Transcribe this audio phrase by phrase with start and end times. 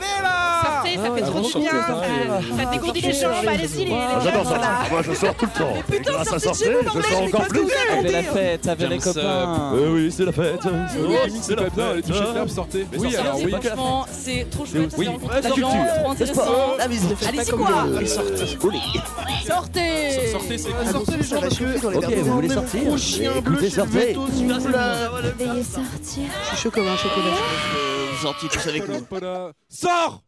[0.00, 1.70] Allez là Sortez, ça fait Ah, trop du bien.
[1.70, 4.60] Ça, ça dégourdit les jambes, allez-y, les, les Ah, J'adore ça.
[4.90, 5.74] Moi, je sors tout le temps.
[5.92, 7.60] Et putain, sortir, vous, je sors mais encore plus.
[7.68, 9.72] faites Avec la fête, avec les copains.
[9.74, 10.60] Eh oui, c'est la fête.
[11.40, 11.72] C'est la fête.
[11.78, 12.86] Allez, touchez le câble, sortez.
[12.98, 13.50] Oui, alors oui.
[13.50, 14.98] Franchement, c'est trop chouette, ça
[15.42, 15.68] la culture.
[16.02, 16.42] trop intéressant.
[16.80, 17.68] Ah, mais font Allez-y, quoi
[18.06, 18.46] Sortez
[19.46, 22.80] Sortez Sortez, c'est Ah, Sortez les gens parce que dans les Ok, vous voulez sortir
[23.38, 24.16] Écoutez, sortez.
[25.38, 26.22] Veuillez sortir.
[26.42, 27.97] Je suis chaud comme un chocolat.
[28.20, 29.06] Sortiez tous avec nous.
[29.68, 30.24] Sors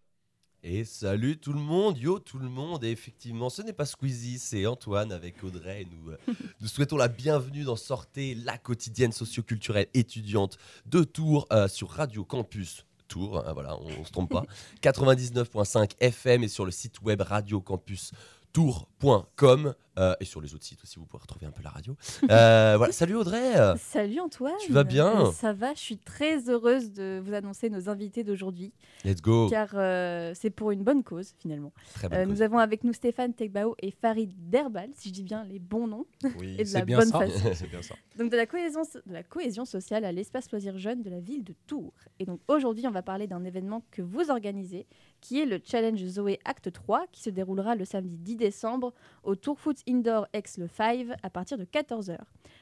[0.63, 2.85] Et salut tout le monde, yo tout le monde.
[2.85, 5.83] Et effectivement, ce n'est pas Squeezie, c'est Antoine avec Audrey.
[5.83, 11.49] Et Nous, euh, nous souhaitons la bienvenue dans Sortez, la quotidienne socioculturelle étudiante de Tours
[11.53, 12.85] euh, sur Radio Campus.
[13.09, 14.45] Tours, hein, voilà, on, on se trompe pas.
[14.83, 18.13] 99.5 FM et sur le site web Radio Campus
[18.53, 21.97] tour.com euh, et sur les autres sites aussi vous pouvez retrouver un peu la radio.
[22.31, 23.77] Euh, voilà, salut Audrey.
[23.77, 24.55] Salut Antoine.
[24.65, 25.31] Tu vas bien?
[25.33, 28.73] Ça va, je suis très heureuse de vous annoncer nos invités d'aujourd'hui,
[29.05, 29.49] Let's go.
[29.51, 31.73] car euh, c'est pour une bonne cause finalement.
[31.95, 32.29] Très bonne cause.
[32.29, 35.87] nous avons avec nous Stéphane Tegbao et Farid Derbal, si je dis bien les bons
[35.89, 36.07] noms,
[36.39, 37.19] Oui, et de c'est la bien bonne ça.
[37.19, 37.51] façon.
[37.55, 37.95] C'est bien ça.
[38.17, 41.45] Donc de la cohésion, de la cohésion sociale à l'espace loisir jeune de la ville
[41.45, 41.93] de Tours.
[42.19, 44.87] Et donc aujourd'hui, on va parler d'un événement que vous organisez,
[45.21, 49.35] qui est le Challenge Zoé Acte 3, qui se déroulera le samedi 10 décembre au
[49.37, 52.19] Tour Foot Indoor X le 5 à partir de 14h.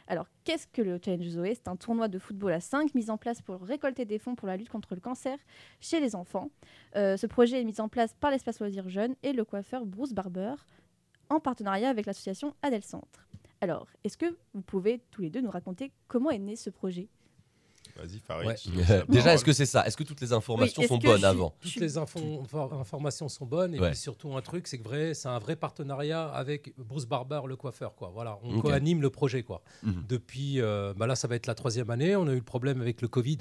[0.07, 1.55] Alors, qu'est-ce que le Challenge Zoé?
[1.55, 4.49] C'est un tournoi de football à 5 mis en place pour récolter des fonds pour
[4.49, 5.39] la lutte contre le cancer
[5.81, 6.51] chez les enfants.
[6.97, 10.13] Euh, ce projet est mis en place par l'espace loisir jeune et le coiffeur Bruce
[10.13, 10.55] Barber
[11.31, 13.29] en partenariat avec l'association Adel Centre.
[13.61, 17.09] Alors, est-ce que vous pouvez tous les deux nous raconter comment est né ce projet?
[17.99, 18.47] Vas-y, Farid.
[18.49, 19.03] Ouais.
[19.09, 19.85] Déjà, est-ce que c'est ça?
[19.87, 21.53] Est-ce que toutes les informations Oui, sont bonnes je- avant?
[21.61, 22.43] Toutes les infos-
[22.81, 23.89] informations sont bonnes et Ouais.
[23.91, 27.57] puis surtout un truc, c'est que vrai, c'est un vrai partenariat avec Bruce Barber, le
[27.57, 27.95] coiffeur.
[27.97, 28.11] Quoi.
[28.15, 28.63] Voilà, on Ok.
[28.63, 29.43] co-anime le projet.
[29.43, 29.63] Quoi.
[29.83, 30.05] Mhm.
[30.09, 32.15] Depuis, euh, bah là, ça va être la troisième année.
[32.17, 33.39] On a eu le problème avec le Covid,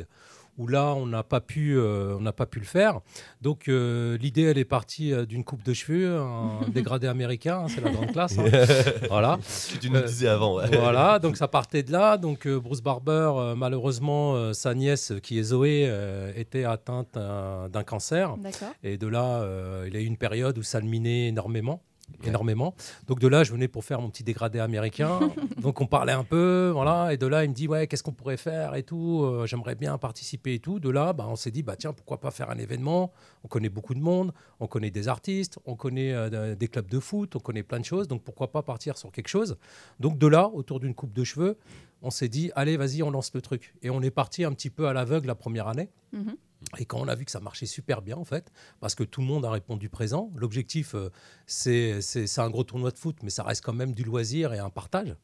[0.57, 3.01] où là, on n'a pas pu, euh, on n'a pas pu le faire.
[3.41, 7.67] Donc, euh, l'idée, elle est partie euh, d'une coupe de cheveux, un dégradé américain, hein,
[7.69, 8.37] c'est la grande classe.
[8.39, 8.45] hein.
[9.09, 9.37] voilà.
[9.73, 10.55] Que tu nous disais avant.
[10.57, 10.75] ouais.
[10.77, 12.17] Voilà, donc ça partait de là.
[12.17, 17.13] Donc euh, Bruce Barber, euh, malheureusement, euh, sa nièce, qui est Zoé, euh, était atteinte
[17.15, 18.35] d'un cancer.
[18.83, 21.81] Et de là, euh, il y a eu une période où ça le minait énormément.
[22.23, 22.73] Énormément.
[23.05, 25.19] Donc de là, je venais pour faire mon petit dégradé américain.
[25.61, 27.13] Donc on parlait un peu, voilà.
[27.13, 29.23] Et de là, il me dit ouais, qu'est-ce qu'on pourrait faire et tout.
[29.23, 30.79] Euh, J'aimerais bien participer et tout.
[30.79, 33.11] De là, bah, on s'est dit bah tiens, pourquoi pas faire un événement.
[33.43, 36.99] On connaît beaucoup de monde, on connaît des artistes, on connaît euh, des clubs de
[36.99, 38.07] foot, on connaît plein de choses.
[38.07, 39.57] Donc pourquoi pas partir sur quelque chose.
[39.99, 41.57] Donc de là, autour d'une coupe de cheveux,
[42.01, 43.75] on s'est dit allez, vas-y, on lance le truc.
[43.83, 45.89] Et on est parti un petit peu à l'aveugle la première année.
[46.13, 46.35] Mhm.
[46.77, 49.21] Et quand on a vu que ça marchait super bien, en fait, parce que tout
[49.21, 51.09] le monde a répondu présent, l'objectif, euh,
[51.45, 54.69] c'est un gros tournoi de foot, mais ça reste quand même du loisir et un
[54.69, 55.15] partage.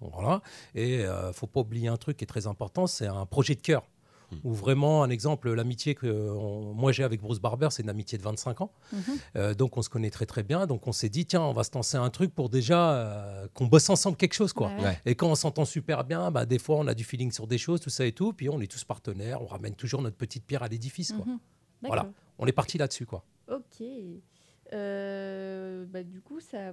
[0.00, 0.42] Voilà.
[0.74, 3.54] Et il ne faut pas oublier un truc qui est très important, c'est un projet
[3.54, 3.84] de cœur.
[4.44, 8.16] Où vraiment, un exemple, l'amitié que on- moi j'ai avec Bruce Barber, c'est une amitié
[8.18, 8.72] de 25 ans.
[8.92, 9.00] Mhm.
[9.36, 10.66] Euh, donc on se connaît très très bien.
[10.66, 13.66] Donc on s'est dit, tiens, on va se lancer un truc pour déjà euh, qu'on
[13.66, 14.52] bosse ensemble quelque chose.
[14.52, 14.68] quoi.
[14.78, 14.82] Ouais.
[14.84, 15.00] Ouais.
[15.06, 17.58] Et quand on s'entend super bien, bah, des fois on a du feeling sur des
[17.58, 18.32] choses, tout ça et tout.
[18.32, 21.12] Puis on est tous partenaires, on ramène toujours notre petite pierre à l'édifice.
[21.12, 21.24] quoi.
[21.26, 21.38] Mhm.
[21.82, 22.10] Voilà.
[22.38, 23.06] On est parti là-dessus.
[23.06, 23.24] quoi.
[23.50, 23.82] Ok.
[24.72, 26.72] Euh, bah, du coup, ça.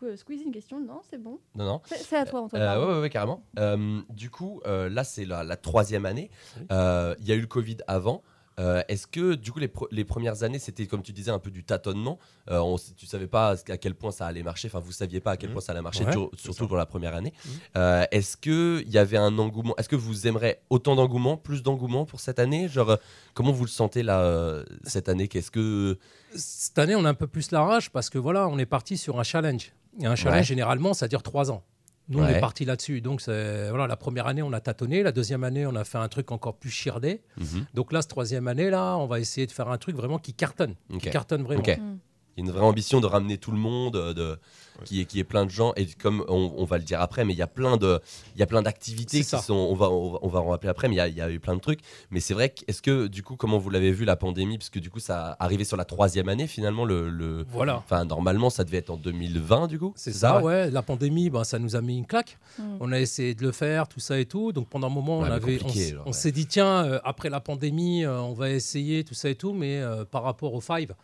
[0.00, 1.38] Qu- Squeeze une question Non, c'est bon.
[1.54, 1.80] Non, non.
[1.84, 2.62] C'est à toi, Antoine.
[2.62, 3.00] Euh, pardon.
[3.02, 3.42] ouais, carrément.
[3.58, 6.30] Euh, du coup, euh, là, c'est la, la troisième année.
[6.56, 6.66] Oui.
[6.72, 8.22] Euh, Il y a eu le Covid avant.
[8.60, 9.58] Euh, Est-ce que, du coup,
[9.90, 12.18] les, premières années, c'était, comme tu disais, un peu du tâtonnement
[12.50, 14.68] euh, on, Tu savais pas à quel point ça allait marcher.
[14.68, 15.54] Enfin, vous saviez pas à quel Mhm.
[15.54, 17.32] point ça allait marcher, Ouais, surtout pour la première année.
[17.44, 17.50] Mhm.
[17.78, 22.04] Euh, Est-ce qu'il y avait un engouement Est-ce que vous aimeriez autant d'engouement, plus d'engouement
[22.04, 22.68] pour cette année?
[22.68, 22.96] Genre, euh,
[23.34, 25.26] comment vous le sentez là, cette année?
[25.28, 25.98] Qu'est-ce que.
[26.36, 28.96] Cette année, on a un peu plus la rage parce que voilà, on est parti
[28.96, 29.72] sur un challenge.
[30.00, 30.44] Et un challenge, Ouais.
[30.44, 31.62] généralement, ça dure trois ans.
[32.10, 33.00] Nous, on est parti là-dessus.
[33.00, 35.02] Donc, voilà, la première année, on a tâtonné.
[35.02, 37.22] La deuxième année, on a fait un truc encore plus chirdé.
[37.38, 37.66] Mhm.
[37.74, 40.34] Donc là, cette troisième année, là, on va essayer de faire un truc vraiment qui
[40.34, 40.74] cartonne.
[40.98, 41.62] Qui cartonne vraiment.
[41.62, 41.98] Mm.
[42.40, 44.38] Il y a une vraie ambition de ramener tout le monde, euh, de,
[44.78, 44.86] Ouais.
[44.86, 45.72] qui, est, qui est plein de gens.
[45.76, 48.00] Et comme on, on va le dire après, mais il y a plein de,
[48.34, 49.38] il y a plein d'activités qui ça.
[49.38, 49.52] sont.
[49.52, 51.20] On va, on va, on va en rappeler après, mais il y a, il y
[51.20, 51.80] a eu plein de trucs.
[52.10, 54.70] Mais c'est vrai que, est-ce que du coup, comment vous l'avez vu la pandémie, parce
[54.70, 56.86] que du coup, ça arrivé sur la troisième année finalement.
[56.86, 57.76] Le, le- Voilà.
[57.76, 59.92] Enfin, normalement, ça devait être en 2020 du coup.
[59.96, 60.70] C'est ça, ouais.
[60.70, 62.38] La pandémie, ben, ça nous a mis une claque.
[62.58, 62.62] Mm.
[62.80, 64.52] On a essayé de le faire, tout ça et tout.
[64.52, 66.12] Donc pendant un moment, Ouais, on avait, on, ouais.
[66.12, 69.52] s'est dit tiens, euh, après la pandémie, euh, on va essayer tout ça et tout.
[69.52, 70.94] Mais euh, par rapport au Five,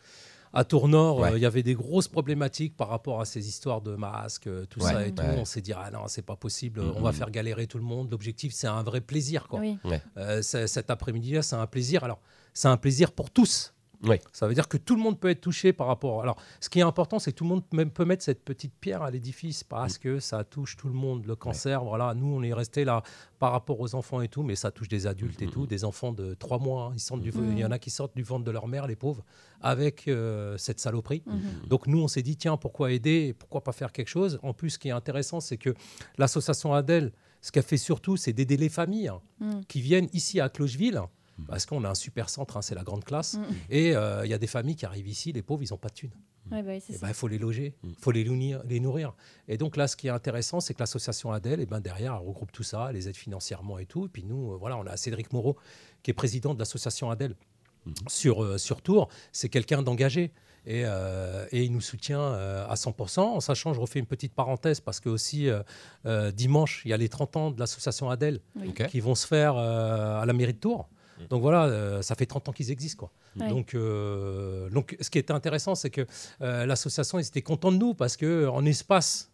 [0.53, 1.41] à Tournord, euh, il Ouais.
[1.41, 4.93] y avait des grosses problématiques par rapport à ces histoires de masques, euh, tout Ouais,
[4.93, 5.23] ça et tout.
[5.23, 5.37] ouais.
[5.39, 6.81] On s'est dit ah non, c'est pas possible.
[6.81, 6.93] Mhm.
[6.97, 8.11] On va faire galérer tout le monde.
[8.11, 9.61] L'objectif, c'est un vrai plaisir, quoi.
[9.61, 9.79] Oui.
[10.17, 12.05] Euh, c'est- cet après-midi-là, c'est un plaisir.
[12.05, 12.21] Alors,
[12.55, 13.73] c'est un plaisir pour tous.
[14.33, 16.23] Ça veut dire que tout le monde peut être touché par rapport.
[16.23, 18.73] Alors, ce qui est important, c'est que tout le monde même peut mettre cette petite
[18.81, 21.27] pierre à l'édifice parce que ça touche tout le monde.
[21.27, 23.03] Le cancer, voilà, nous, on est resté là
[23.39, 26.13] par rapport aux enfants et tout, mais ça touche des adultes et tout, des enfants
[26.13, 26.85] de trois mois.
[26.87, 26.93] hein.
[26.95, 28.97] Ils sortent du, il y en a qui sortent du ventre de leur mère, les
[28.97, 29.25] pauvres,
[29.61, 31.23] avec euh, cette saloperie.
[31.69, 34.39] Donc nous, on s'est dit, tiens, pourquoi aider Pourquoi pas faire quelque chose?
[34.43, 35.75] En plus, ce qui est intéressant, c'est que
[36.19, 37.13] l'association Adèle,
[37.43, 39.61] ce qu'elle fait surtout, c'est d'aider les familles hein, Mm.
[39.69, 41.03] qui viennent ici à Clocheville,
[41.49, 43.43] parce qu'on a un super centre, hein, c'est la grande classe, Mm.
[43.71, 45.89] et euh, il y a des familles qui arrivent ici, les pauvres, ils n'ont pas
[45.89, 46.11] de thunes.
[46.53, 47.89] Ouais, bah oui, c'est Il faut les loger, Mm.
[47.91, 49.15] il faut les nourrir, les nourrir.
[49.49, 52.27] Et donc là, ce qui est intéressant, c'est que l'association Adèle, et ben derrière, elle
[52.27, 54.07] regroupe tout ça, elle les aide financièrement et tout.
[54.07, 55.57] Et puis nous, euh, voilà, on a Cédric Moreau,
[56.03, 57.35] qui est président de l'association Adèle
[58.09, 59.09] sur, euh, sur Tours.
[59.33, 60.33] C'est quelqu'un d'engagé.
[60.69, 63.21] Et, euh, et il nous soutient euh, à 100%.
[63.21, 65.63] En sachant, je refais une petite parenthèse, parce que aussi, euh,
[66.07, 68.75] euh, dimanche, il y a les 30 ans de l'association Adèle Oui.
[68.89, 70.89] Qui vont se faire euh, à la mairie de Tours.
[71.31, 72.99] Donc voilà, euh, ça fait 30 ans qu'ils existent.
[73.07, 73.11] Quoi.
[73.45, 73.49] Ouais.
[73.49, 76.07] Donc, euh, donc, ce qui était intéressant, c'est que
[76.43, 79.31] euh, l'association, ils étaient contents de nous parce que en espace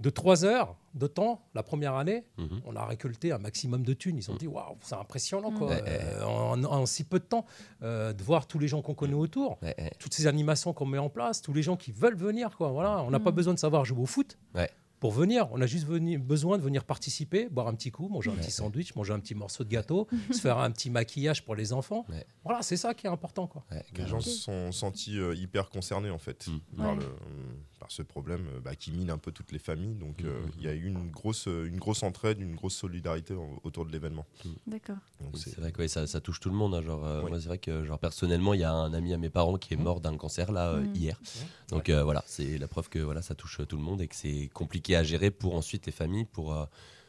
[0.00, 2.60] de trois heures de temps, la première année, Mhm.
[2.66, 4.16] on a récolté un maximum de thunes.
[4.18, 5.70] Ils ont dit, waouh, c'est impressionnant, quoi.
[5.72, 7.46] Euh, en, en si peu de temps,
[7.82, 9.58] euh, de voir tous les gens qu'on connaît autour,
[10.00, 12.70] toutes ces animations qu'on met en place, tous les gens qui veulent venir, quoi.
[12.70, 13.36] Voilà, on n'a pas Mhm.
[13.36, 14.36] besoin de savoir jouer au foot.
[14.54, 14.68] Ouais.
[15.04, 18.34] Pour venir, on a juste besoin de venir participer, boire un petit coup, manger un
[18.36, 18.40] Ouais.
[18.40, 21.74] petit sandwich, manger un petit morceau de gâteau, se faire un petit maquillage pour les
[21.74, 22.06] enfants.
[22.08, 22.24] Ouais.
[22.42, 23.46] Voilà, c'est ça qui est important.
[23.46, 23.66] Quoi.
[23.70, 26.58] Ouais, Les gens se sont sentis euh, hyper concernés en fait Mm.
[26.78, 27.00] par, Ouais.
[27.00, 27.54] le, euh,
[27.84, 29.94] par ce problème euh, bah, qui mine un peu toutes les familles.
[29.94, 32.54] Donc Mm, euh, mm, il y a eu une grosse, euh, une grosse entraide, une
[32.54, 34.24] grosse solidarité en- autour de l'événement.
[34.66, 34.96] D'accord.
[35.20, 36.74] Donc Oui, c'est- vrai que ouais, ça, ça touche tout le monde.
[36.74, 37.20] hein, genre, euh.
[37.20, 39.74] Moi, c'est vrai que genre, personnellement, il y a un ami à mes parents qui
[39.74, 41.20] est mort d'un cancer là hier.
[41.68, 44.16] Donc euh, voilà, c'est la preuve que voilà, ça touche tout le monde et que
[44.16, 46.64] c'est compliqué à gérer pour ensuite les familles, pour euh,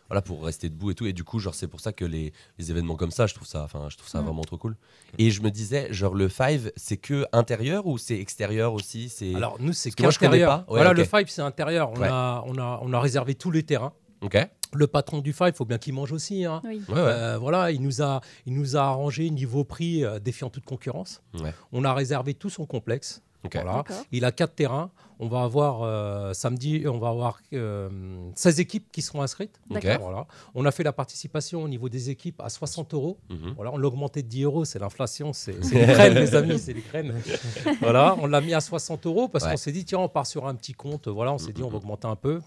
[0.09, 1.05] voilà, pour rester debout et tout.
[1.05, 3.47] Et du coup, genre, c'est pour ça que les, les événements comme ça, je trouve
[3.47, 4.75] ça, enfin, je trouve ça vraiment trop cool.
[5.17, 9.09] Et je me disais, genre, le five, c'est que intérieur ou c'est extérieur aussi?
[9.09, 10.65] C'est Alors, nous, c'est qu'intérieur.
[10.65, 10.71] pas.
[10.71, 11.91] Ouais, voilà, le Five, c'est intérieur.
[11.91, 12.07] On, Ouais.
[12.09, 13.93] a, on, a, on a réservé tous les terrains.
[14.21, 14.37] ok.
[14.73, 16.43] Le patron du Five, il faut bien qu'il mange aussi.
[16.43, 16.61] hein.
[16.65, 16.81] Oui.
[16.89, 16.99] Ouais, ouais.
[16.99, 21.21] Euh, voilà, il nous a, il nous a arrangé niveau prix euh, défiant toute concurrence.
[21.39, 21.53] Ouais.
[21.71, 23.21] On a réservé tout son complexe.
[23.53, 23.83] Voilà.
[24.11, 24.91] Il a quatre terrains.
[25.17, 27.89] On va avoir euh, samedi, on va avoir euh,
[28.35, 29.61] 16 équipes qui seront inscrites.
[30.01, 30.27] Voilà.
[30.55, 33.17] On a fait la participation au niveau des équipes à 60 euros.
[33.29, 33.53] Mhm.
[33.55, 36.73] Voilà, on l'a augmenté de 10 euros, c'est l'inflation, c'est les graines, les amis, c'est
[36.73, 36.83] les
[37.81, 39.51] voilà, on l'a mis à 60 euros parce Ouais.
[39.51, 41.07] qu'on s'est dit, tiens, on part sur un petit compte.
[41.07, 41.83] Voilà, on s'est dit, on va Mhm.
[41.83, 42.41] augmenter un peu.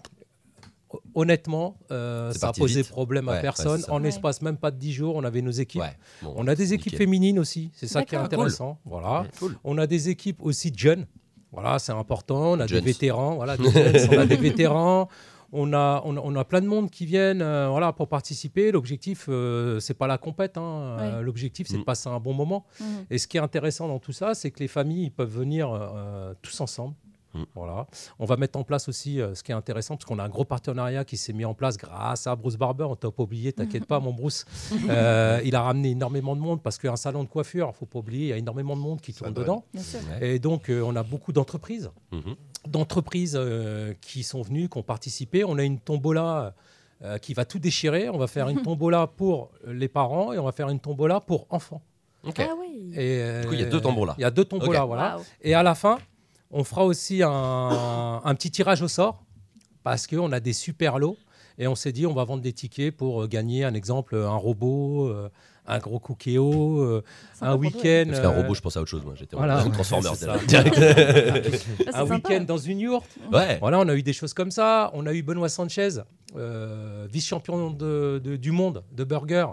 [0.91, 2.89] Ho- Honnêtement, euh, ça a posé vite.
[2.91, 3.83] problème à ouais, personne.
[3.89, 4.09] en Ouais.
[4.09, 5.81] espace même pas de 10 jours, on avait nos équipes.
[5.81, 5.95] Ouais.
[6.23, 6.97] Bon, On a des équipes nickel.
[6.99, 8.79] féminines aussi, c'est ça qui est intéressant.
[8.85, 9.25] Voilà.
[9.39, 9.55] Cool.
[9.63, 11.05] On a des équipes aussi de jeunes.
[11.51, 12.51] Voilà, c'est important.
[12.53, 13.35] On a des vétérans.
[13.35, 15.07] Voilà, des jeunes, on a des vétérans.
[15.51, 18.71] On a, on, a, on a plein de monde qui viennent euh, voilà, pour participer.
[18.71, 20.57] L'objectif, euh, c'est pas la compète.
[20.59, 20.61] hein.
[20.99, 21.79] Euh, L'objectif, c'est Mm.
[21.79, 22.65] de passer un bon moment.
[22.79, 22.87] Mhm.
[23.09, 25.71] Et ce qui est intéressant dans tout ça, c'est que les familles ils peuvent venir
[25.73, 26.93] euh, tous ensemble.
[27.33, 27.43] Mm.
[27.55, 27.85] Voilà.
[28.17, 30.29] On va mettre en place aussi euh, ce qui est intéressant, parce qu'on a un
[30.29, 32.85] gros partenariat qui s'est mis en place grâce à Bruce Barber.
[32.85, 34.45] On t'a pas oublié, t'inquiète pas, mon Bruce.
[34.89, 38.25] Euh, il a ramené énormément de monde parce qu'un salon de coiffure, faut pas oublier,
[38.25, 39.43] il y a énormément de monde qui Ça tourne donne.
[39.43, 39.65] dedans.
[40.21, 42.35] Et donc, euh, on a beaucoup d'entreprises, Mhm.
[42.67, 45.43] d'entreprises euh, qui sont venues, qui ont participé.
[45.43, 46.53] On a une tombola
[47.03, 48.09] euh, qui va tout déchirer.
[48.09, 51.45] On va faire une tombola pour les parents et on va faire une tombola pour
[51.49, 51.81] enfants.
[52.25, 52.39] Ok.
[52.39, 52.91] Ah oui.
[52.95, 54.15] Et, euh, Du coup, il y a deux tombolas.
[54.17, 54.87] Il y a deux tombolas, Ok.
[54.87, 55.17] voilà.
[55.41, 55.97] Et à la fin,
[56.51, 59.23] on fera aussi un, un petit tirage au sort
[59.83, 61.17] parce qu'on a des super lots.
[61.61, 64.35] Et on s'est dit, on va vendre des tickets pour euh, gagner, un exemple, un
[64.37, 65.29] robot, euh,
[65.67, 67.03] un gros cookéo, euh,
[67.41, 68.05] un week-end.
[68.07, 69.03] Parce qu'un euh, robot, je pense à autre chose.
[69.03, 69.65] Moi, j'étais voilà.
[69.65, 70.13] en Transformers.
[70.23, 72.15] Ah, un sympa.
[72.15, 73.09] week-end dans une yourte.
[73.33, 73.57] ouais.
[73.59, 74.89] Voilà, on a eu des choses comme ça.
[74.93, 75.89] On a eu Benoît Sanchez,
[76.37, 79.47] euh, vice-champion de- de- du monde de burger,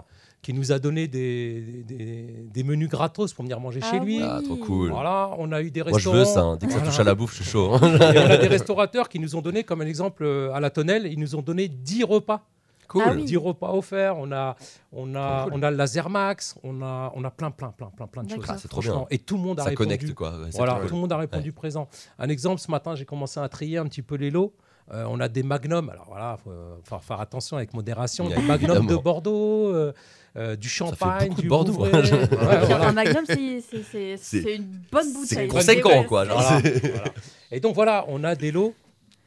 [0.47, 4.21] qui nous a donné des, des- des menus gratos pour venir manger Ah chez lui.
[4.23, 4.91] Ah, trop cool.
[4.91, 6.17] Voilà, on a eu des Moi, je restaurants.
[6.19, 6.39] veux ça.
[6.41, 6.55] hein.
[6.55, 7.73] Dès que ça touche à la bouffe, je suis chaud.
[7.73, 7.81] hein.
[8.13, 10.69] Et on a des restaurateurs qui nous ont donné, comme un exemple euh, à la
[10.69, 12.45] tonnelle, ils nous ont donné 10 repas.
[12.87, 13.03] Cool.
[13.05, 13.25] Ah oui.
[13.25, 14.15] 10 repas offerts.
[14.17, 14.55] On a,
[14.93, 15.53] on a, cool.
[15.55, 18.45] on a le Lasermax, on a, on a plein, plein, plein, plein, plein de choses.
[18.47, 19.05] Ah, c'est trop Franchement.
[19.09, 19.85] Et tout le monde a Ça répondu.
[19.97, 20.29] connecte, quoi.
[20.29, 20.87] Ouais, Voilà, cool.
[20.87, 21.89] tout le monde a répondu présent.
[22.19, 24.53] Un exemple, ce matin, j'ai commencé à trier un petit peu les lots.
[24.93, 25.89] Euh, on a des magnums.
[25.89, 28.29] Alors voilà, faut, euh, faut faire attention avec modération.
[28.29, 28.95] Des magnums de.
[28.95, 29.93] Bordeaux, euh,
[30.37, 31.91] euh, du champagne, beaucoup de du Bordeaux, hein.
[31.91, 32.87] Ouais, voilà.
[32.87, 35.27] Un magnum, c'est- une bonne bouteille.
[35.27, 36.39] c'est conséquent, quoi, genre.
[36.41, 37.03] Voilà, voilà.
[37.51, 38.73] Et donc voilà, on a des lots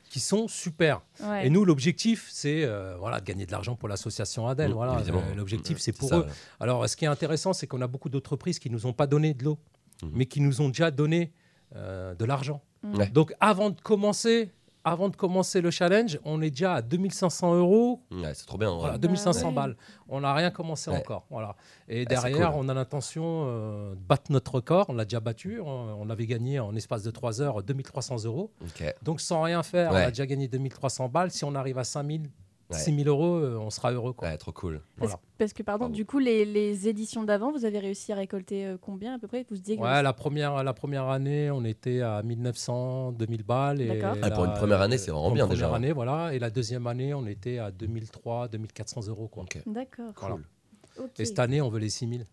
[0.09, 1.03] qui sont super.
[1.23, 1.47] Ouais.
[1.47, 4.71] Et nous, l'objectif, c'est euh, voilà, de gagner de l'argent pour l'association Adèle.
[4.71, 4.97] Mm, Voilà,
[5.37, 6.27] l'objectif, c'est pour ça, eux.
[6.59, 9.35] Alors, ce qui est intéressant, c'est qu'on a beaucoup d'entreprises qui nous ont pas donné
[9.35, 9.59] de l'eau,
[10.03, 10.11] Mhm.
[10.15, 11.33] mais qui nous ont déjà donné
[11.77, 12.61] euh, de l'argent.
[12.83, 12.97] Mm.
[12.99, 13.07] Ouais.
[13.11, 14.51] Donc, avant de commencer,
[14.85, 18.03] avant de commencer le challenge, on est déjà à 2500 euros.
[18.11, 18.71] Ouais, c'est trop bien.
[18.75, 19.55] Voilà, Bah 2500 ouais.
[19.55, 19.77] balles.
[20.09, 20.97] On n'a rien commencé Ouais.
[20.99, 21.27] encore.
[21.31, 21.55] Voilà.
[21.89, 22.61] Et Ah, derrière, cool.
[22.65, 24.87] on a l'intention euh, de battre notre record.
[24.89, 25.61] On l'a déjà battu.
[25.61, 25.69] On,
[26.01, 28.51] on avait gagné en espace de 3 heures 2300 euros.
[29.03, 30.05] Donc sans rien faire, Ouais.
[30.05, 31.31] on a déjà gagné 2300 balles.
[31.31, 32.31] Si on arrive à 5000,
[32.71, 32.79] Ouais.
[32.79, 34.13] 6000 euros, euh, on sera heureux.
[34.13, 34.29] Quoi.
[34.29, 34.81] Ouais, trop cool.
[34.97, 35.21] Parce, Voilà.
[35.39, 35.95] parce que, pardon, Pardon.
[35.95, 39.27] du coup, les, les éditions d'avant, vous avez réussi à récolter euh, combien à peu
[39.27, 39.45] près?
[39.51, 43.43] Vous se disiez que Ouais, la première, la première année, on était à 1900, 2000
[43.43, 43.81] balles.
[43.81, 44.17] Et D'accord.
[44.23, 45.77] Ah, pour une première année, c'est vraiment pour une bien, première déjà.
[45.77, 46.33] année, voilà.
[46.35, 49.29] Et la deuxième année, on était à 2003, 2400 euros.
[49.29, 49.45] Quoi.
[49.67, 50.13] D'accord.
[50.19, 50.37] Voilà.
[51.19, 52.25] Et cette année, on veut les 6000.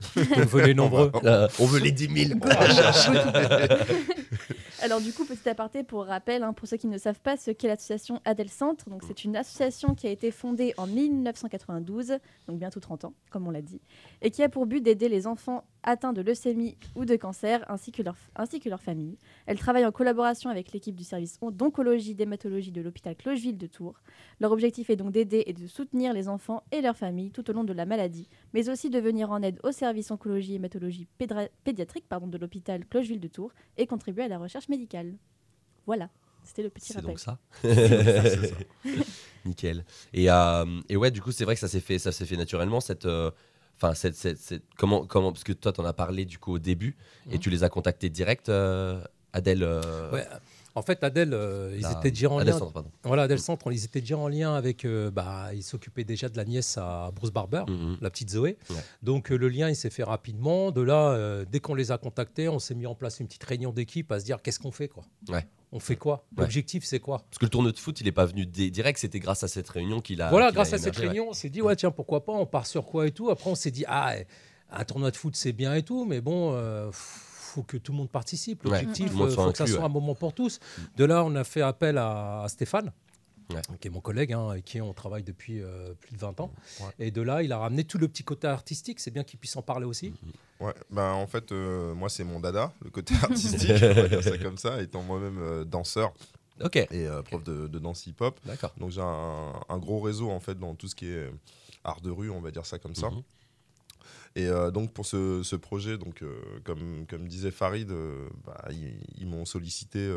[0.16, 1.10] on veut les nombreux.
[1.24, 2.40] Euh, on veut les 10 000.
[4.84, 7.50] Alors du coup, petit aparté pour rappel, hein, pour ceux qui ne savent pas ce
[7.50, 12.58] qu'est l'association Adel Centre, donc c'est une association qui a été fondée en 1992, donc
[12.58, 13.80] bientôt 30 ans, comme on l'a dit,
[14.20, 17.92] et qui a pour but d'aider les enfants atteints de leucémie ou de cancer, ainsi
[17.92, 19.16] que leur, ainsi que leur famille.
[19.46, 23.66] Elle travaille en collaboration avec l'équipe du service on- d'oncologie d'hématologie de l'hôpital Clocheville de
[23.66, 24.00] Tours.
[24.40, 27.52] Leur objectif est donc d'aider et de soutenir les enfants et leurs familles tout au
[27.52, 31.06] long de la maladie, mais aussi de venir en aide au service oncologie et hématologie
[31.64, 35.14] pédiatrique pardon, de l'hôpital Clocheville de Tours et contribuer à la recherche médicale.
[35.86, 36.08] Voilà,
[36.42, 37.10] c'était le petit C'est rappel.
[37.10, 37.38] donc ça.
[39.44, 39.84] Nickel.
[40.12, 42.36] Et, euh, et ouais, du coup, c'est vrai que ça s'est fait, ça s'est fait
[42.36, 43.06] naturellement cette.
[43.06, 43.30] euh,
[43.76, 46.58] Enfin, cette, cette, cette- comment, comment, parce que toi, t'en as parlé du coup au
[46.58, 46.96] début,
[47.30, 47.40] et Mhm.
[47.40, 49.00] tu les as contactés direct, euh,
[49.32, 49.62] Adèle.
[49.62, 50.26] euh, Ouais.
[50.76, 52.58] En fait, Adèle, euh, ils la- étaient déjà en lien.
[52.58, 52.90] Centre, pardon.
[53.04, 54.84] Voilà, Adèle Centre, ils étaient déjà en lien avec.
[54.84, 57.98] euh, bah, ils s'occupaient déjà de la nièce à Bruce Barber, Mhm.
[58.00, 58.58] la petite Zoé.
[58.70, 58.76] Ouais.
[59.02, 60.72] Donc euh, le lien, il s'est fait rapidement.
[60.72, 63.72] De là, dès qu'on les a contactés, on s'est mis en place une petite réunion
[63.72, 65.04] d'équipe à se dire qu'est-ce qu'on fait, quoi?
[65.28, 65.46] Ouais.
[65.70, 66.24] On fait quoi?
[66.36, 66.42] Ouais.
[66.42, 67.18] L'objectif, c'est quoi?
[67.28, 69.68] Parce que le tournoi de foot, il est pas venu direct, c'était grâce à cette
[69.68, 70.30] réunion qu'il a.
[70.30, 72.66] Voilà, a grâce à cette réunion, on s'est dit, ouais, tiens, pourquoi pas, on part
[72.66, 73.30] sur quoi et tout.
[73.30, 74.14] Après, on s'est dit, ah,
[74.70, 76.52] un tournoi de foot, c'est bien et tout, mais bon,
[77.54, 78.64] faut que tout le monde participe.
[78.64, 79.84] L'objectif, euh, soit faut que ça soit ouais.
[79.84, 80.58] un moment pour tous.
[80.96, 82.92] De là, on a fait appel à, à Stéphane.
[83.52, 83.60] Ouais.
[83.78, 86.50] qui est mon collègue, hein, avec qui on travaille depuis euh, plus de 20 ans.
[86.80, 86.86] Ouais.
[86.98, 89.00] Et de là, il a ramené tout le petit côté artistique.
[89.00, 90.14] C'est bien qu'il puisse en parler aussi.
[90.60, 94.22] Ouais, ben en fait, euh, moi c'est mon dada, le côté artistique, on va dire
[94.22, 96.14] ça comme ça, étant moi-même euh, danseur
[96.62, 98.38] Ok, et euh, prof de, de danse hip-hop.
[98.46, 98.72] d'accord.
[98.78, 101.28] Donc j'ai un, un gros réseau en fait dans tout ce qui est
[101.82, 103.10] art de rue, on va dire ça comme ça.
[103.10, 103.22] Mhm.
[104.36, 108.64] Et euh, donc pour ce, ce projet, donc euh, comme, comme disait Farid, euh, bah,
[108.70, 110.12] ils, ils m'ont sollicité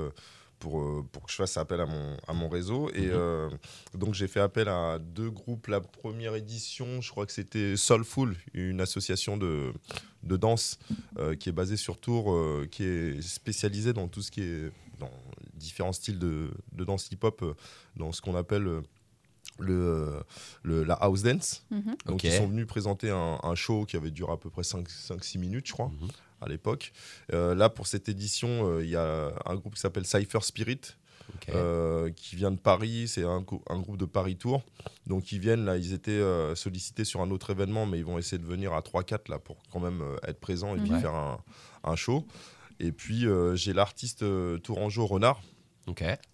[0.59, 2.89] pour, pour que je fasse appel à mon, à mon réseau.
[2.95, 3.11] Et Mhm.
[3.13, 3.49] euh,
[3.93, 5.67] donc j'ai fait appel à deux groupes.
[5.67, 9.71] La première édition, je crois que c'était Soulful, une association de,
[10.23, 10.79] de danse
[11.19, 14.71] euh, qui est basée sur Tours, euh, qui est spécialisée dans tout ce qui est
[14.97, 15.11] dans
[15.53, 17.55] différents styles de, de danse hip-hop,
[17.95, 18.67] dans ce qu'on appelle
[19.59, 20.21] le,
[20.63, 21.65] le- la house dance.
[21.71, 21.95] Mhm.
[22.05, 25.37] Donc ils sont venus présenter un, un show qui avait duré à peu près 5-6
[25.39, 26.07] minutes, je crois, Mhm.
[26.41, 26.91] à l'époque.
[27.33, 30.81] Euh, là, pour cette édition, euh, il y a un groupe qui s'appelle Cypher Spirit,
[31.49, 33.07] euh, qui vient de Paris.
[33.07, 34.63] C'est un, groupe de Paris Tour.
[35.07, 38.17] Donc ils viennent, là, ils étaient euh, sollicités sur un autre événement, mais ils vont
[38.17, 40.99] essayer de venir à 3-4 là, pour quand même euh, être présents et puis Ouais.
[41.01, 41.39] faire un,
[41.83, 42.25] un show.
[42.79, 45.41] Et puis euh, j'ai l'artiste euh, Tourangeau Renard,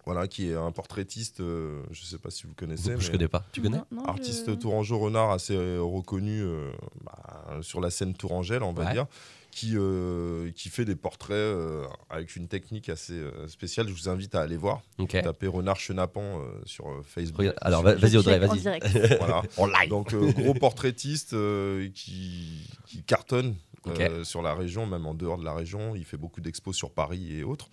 [0.04, 2.94] Voilà, qui est un portraitiste, euh, je ne sais pas si vous connaissez.
[2.98, 3.44] Je mais- connais pas.
[3.52, 6.70] Tu connais Non, non, artiste je- Tourangeau Renard assez euh, reconnu euh,
[7.04, 8.92] bah, sur la scène tourangelle, on va Ouais.
[8.92, 9.06] dire,
[9.52, 13.86] qui, euh, qui fait des portraits euh, avec une technique assez euh, spéciale.
[13.88, 14.82] Je vous invite à aller voir.
[14.98, 15.10] Ok.
[15.22, 17.38] Tapez Renard Chenapan euh, sur Facebook.
[17.38, 18.58] Regarde- Alors, vas-y, Audrey, en vas-y.
[18.60, 18.86] direct.
[19.20, 19.42] voilà.
[19.56, 19.88] En live.
[19.88, 23.54] Donc, euh, gros portraitiste euh, qui, qui cartonne.
[23.86, 26.90] Euh, sur la région, même en dehors de la région, il fait beaucoup d'expos sur
[26.90, 27.68] Paris et autres,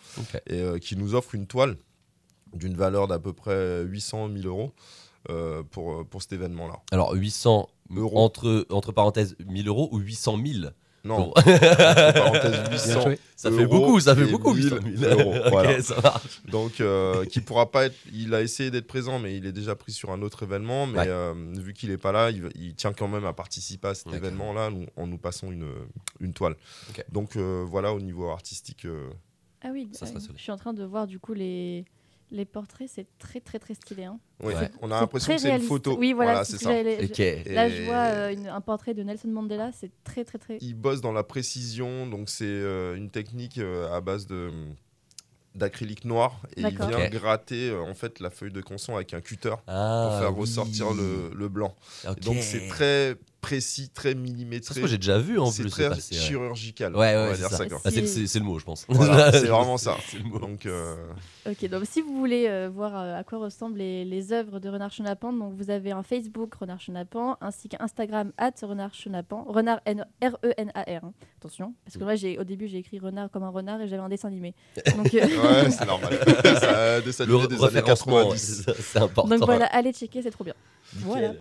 [0.48, 1.78] et euh, qui nous offre une toile
[2.54, 4.74] d'une valeur d'à peu près 800 000 euros
[5.30, 6.82] euh, pour, pour cet événement-là.
[6.92, 8.18] Alors, 800 Euros.
[8.18, 10.72] entre, entre parenthèses 1000 euros ou 800 000
[11.04, 11.34] Non, Bon.
[11.36, 13.20] entre parenthèses, Bien 800 joué.
[13.36, 15.82] Ça fait beaucoup, ça fait beaucoup 1000 800 000 euros, Ok, voilà.
[15.82, 16.42] ça marche.
[16.48, 17.96] Donc, euh, qui pourra pas être.
[18.14, 20.86] Il a essayé d'être présent, mais il est déjà pris sur un autre événement.
[20.86, 21.06] Mais Ouais.
[21.08, 24.14] euh, vu qu'il est pas là, il, il tient quand même à participer à cet
[24.14, 25.68] événement-là nous- en nous passant une,
[26.20, 26.56] une toile.
[27.12, 28.86] Donc euh, voilà, au niveau artistique.
[28.86, 29.10] euh,
[29.64, 31.86] Ah oui, Ça je suis en train de voir du coup les,
[32.32, 34.06] les portraits, c'est très très très stylé.
[34.06, 34.20] hein.
[34.42, 34.70] oui, Ouais.
[34.82, 35.98] on a l'impression très que c'est une photo.
[35.98, 36.72] Oui, voilà, c'est ça.
[36.72, 40.58] Là, je vois euh, une- un portrait de Nelson Mandela, c'est très très très.
[40.62, 44.50] Il bosse dans la précision, donc c'est euh, une technique euh, à base de
[45.54, 49.20] d'acrylique noir et il vient gratter euh, en fait la feuille de canson avec un
[49.20, 50.40] cutter Ah, pour faire oui.
[50.42, 51.76] ressortir le, le blanc.
[52.24, 54.88] Donc c'est très précis, très millimétré.
[54.88, 55.72] j'ai déjà vu en C'est plus.
[55.72, 56.22] très c'est passé, ouais.
[56.22, 56.94] chirurgical.
[56.96, 57.48] Ouais, ouais, on va c'est Ah,
[58.40, 58.86] le mot, je pense.
[58.88, 59.98] Voilà, c'est vraiment ça.
[60.08, 60.40] C'est le mot.
[60.40, 60.96] Donc, euh,
[61.50, 64.70] Ok, donc si vous voulez euh, voir euh, à quoi ressemblent les, les œuvres de
[64.70, 69.44] Renard Chenapan, donc vous avez un Facebook Renard Chenapan ainsi qu'un Instagram at Renard Chenapan,
[69.48, 71.04] Renard N- R-E-N-A-R.
[71.04, 71.14] hein.
[71.40, 74.04] Attention, parce que moi j'ai au début j'ai écrit renard comme un renard et j'avais
[74.04, 74.54] un dessin animé.
[74.96, 76.14] Donc, euh, ouais, c'est normal.
[76.44, 78.64] ça, des Le animés des années référencement, 90.
[78.66, 79.28] c'est c'est important.
[79.30, 80.54] donc voilà, allez checker, c'est trop bien.
[80.94, 81.08] Nickel.
[81.08, 81.34] Voilà.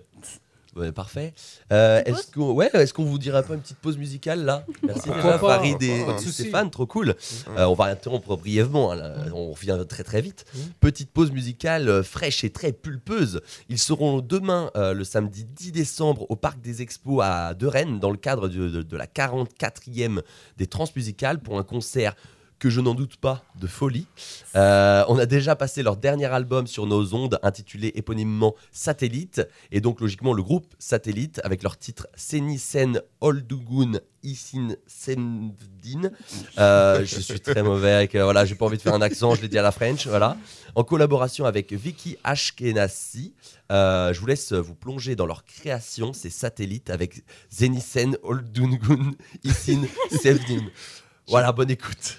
[0.77, 1.35] Ouais, parfait.
[1.73, 4.65] Euh, est-ce qu'on ouais, est-ce qu'on vous dirait pas une petite pause musicale là?
[4.83, 6.05] Merci Pourquoi déjà Farid et.
[6.19, 7.17] Stéphane, trop cool.
[7.57, 10.45] Euh, on va interrompre brièvement, hein, là, on revient très très vite.
[10.55, 10.61] Mhm.
[10.81, 13.41] Petite pause musicale euh, fraîche et très pulpeuse.
[13.69, 18.11] Ils seront demain, le samedi 10 décembre, au Parc des Expos à De Rennes, dans
[18.11, 20.23] le cadre de, de- de la 44e
[20.57, 22.15] des Transmusicales, pour un concert
[22.61, 24.07] que je n'en doute pas de folie.
[24.57, 29.81] Euh, on a déjà passé leur dernier album sur nos ondes, intitulé éponymement Satellite, et
[29.81, 36.11] donc logiquement le groupe Satellite, avec leur titre Seni Sen Oldugun Isin Semdin.
[36.59, 39.37] Euh, je suis très mauvais avec, euh, voilà, j'ai pas envie de faire un accent,
[39.37, 40.37] je l'ai dit à la French, voilà.
[40.75, 43.35] En collaboration avec Vicky Ashkenazi,
[43.71, 49.13] euh, je vous laisse vous plonger dans leur création, ces satellites, avec Zenisen Oldungun
[49.45, 50.67] Isin Semdin.
[51.29, 52.19] Voilà, bonne écoute.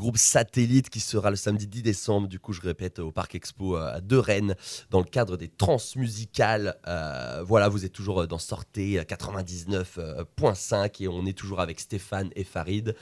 [0.00, 3.76] groupe Satellite qui sera le samedi 10 décembre, du coup je répète, au Parc Expo
[3.76, 4.56] euh, de Rennes,
[4.90, 6.76] dans le cadre des transmusicales.
[6.88, 11.78] Euh, voilà, vous êtes toujours euh, dans Sortez euh, 99.5 et on est toujours avec
[11.78, 12.96] Stéphane et Farid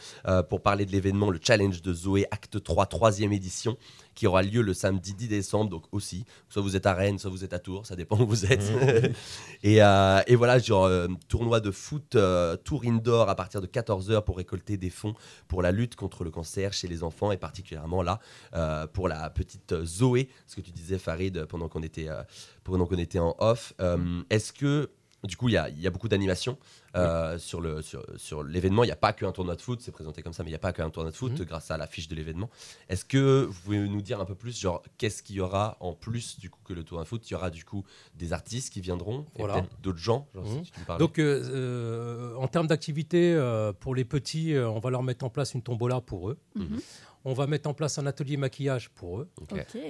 [0.48, 3.76] pour parler de l'événement, le challenge de Zoé Acte 3, troisième édition,
[4.18, 7.30] qui aura lieu le samedi 10 décembre, donc aussi, soit vous êtes à Rennes, soit
[7.30, 8.64] vous êtes à Tours, ça dépend où vous êtes.
[9.62, 13.68] et, euh, et voilà, genre euh, tournoi de foot, euh, tour indoor à partir de
[13.68, 15.14] 14h pour récolter des fonds
[15.46, 18.18] pour la lutte contre le cancer chez les enfants et particulièrement là
[18.54, 22.08] euh, pour la petite Zoé, ce que tu disais Farid pendant qu'on était,
[22.64, 23.72] pendant qu'on était en off.
[24.30, 24.90] Est-ce que
[25.24, 26.56] du coup, il y a, il y a beaucoup d'animations
[26.96, 28.84] euh, sur le sur, sur l'événement.
[28.84, 30.56] Il n'y a pas qu'un tournoi de foot, c'est présenté comme ça, mais il n'y
[30.56, 31.44] a pas qu'un tournoi de foot Mhm.
[31.44, 32.48] grâce à l'affiche de l'événement.
[32.88, 35.92] Est-ce que vous pouvez nous dire un peu plus, genre, qu'est-ce qu'il y aura en
[35.92, 37.28] plus du coup que le tournoi de foot?
[37.28, 39.54] Il y aura du coup des artistes qui viendront, et Voilà.
[39.54, 40.28] peut-être d'autres gens.
[40.34, 40.64] Genre, Mhm.
[40.64, 40.98] si tu me parlais.
[41.04, 45.24] Donc, euh, euh, en termes d'activité, euh, pour les petits, euh, on va leur mettre
[45.24, 46.38] en place une tombola pour eux.
[46.54, 46.80] Mhm.
[47.30, 49.28] On va mettre en place un atelier maquillage pour eux.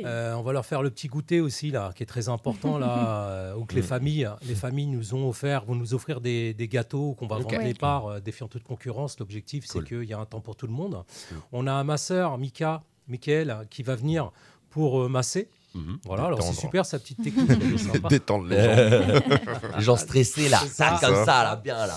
[0.05, 3.29] Euh, on va leur faire le petit goûter aussi, là, qui est très important, là,
[3.29, 3.85] euh, où que les Mm.
[3.85, 7.43] familles, les familles nous ont offert, vont nous offrir des, des gâteaux qu'on va Ok.
[7.53, 7.75] vendre Ouais.
[7.75, 9.19] parts, euh, défiant toute concurrence.
[9.21, 9.87] L'objectif, c'est Cool.
[9.87, 10.95] qu'il y a un temps pour tout le monde.
[11.31, 11.35] Mm.
[11.53, 14.33] On a un masseur, Mika, Michael, qui va venir
[14.71, 15.49] pour euh, masser.
[15.75, 15.99] Mhm.
[16.07, 18.09] Voilà, alors c'est super sa petite technique.
[18.09, 19.21] Détendre les gens.
[19.77, 21.07] les gens stressés là, C'est ça, ça.
[21.07, 21.25] comme Ça.
[21.25, 21.97] ça, là, bien là.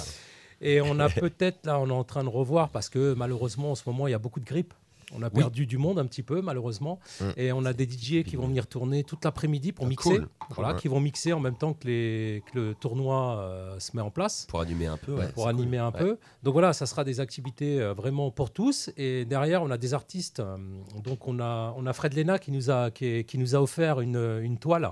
[0.63, 3.75] Et on a peut-être, là, on est en train de revoir parce que malheureusement, en
[3.75, 4.73] ce moment, il y a beaucoup de grippe.
[5.13, 5.31] On a Oui.
[5.33, 6.99] perdu du monde un petit peu, malheureusement.
[7.19, 7.25] Mm.
[7.37, 10.09] Et on a des DJ qui vont venir tourner toute l'après-midi pour Ah, mixer.
[10.09, 10.27] cool.
[10.51, 10.79] Voilà, Ouais.
[10.79, 14.11] qui vont mixer en même temps que, les, que le tournoi euh, se met en
[14.11, 14.45] place.
[14.49, 15.85] Pour animer un peu, ouais, pour animer cool.
[15.87, 16.17] un peu.
[16.43, 18.89] Donc voilà, ça sera des activités euh, vraiment pour tous.
[18.97, 20.39] Et derrière, on a des artistes.
[20.39, 20.57] euh,
[21.03, 24.39] donc on a, on a Fred Lena qui nous a, qui, nous a offert une,
[24.43, 24.91] une toile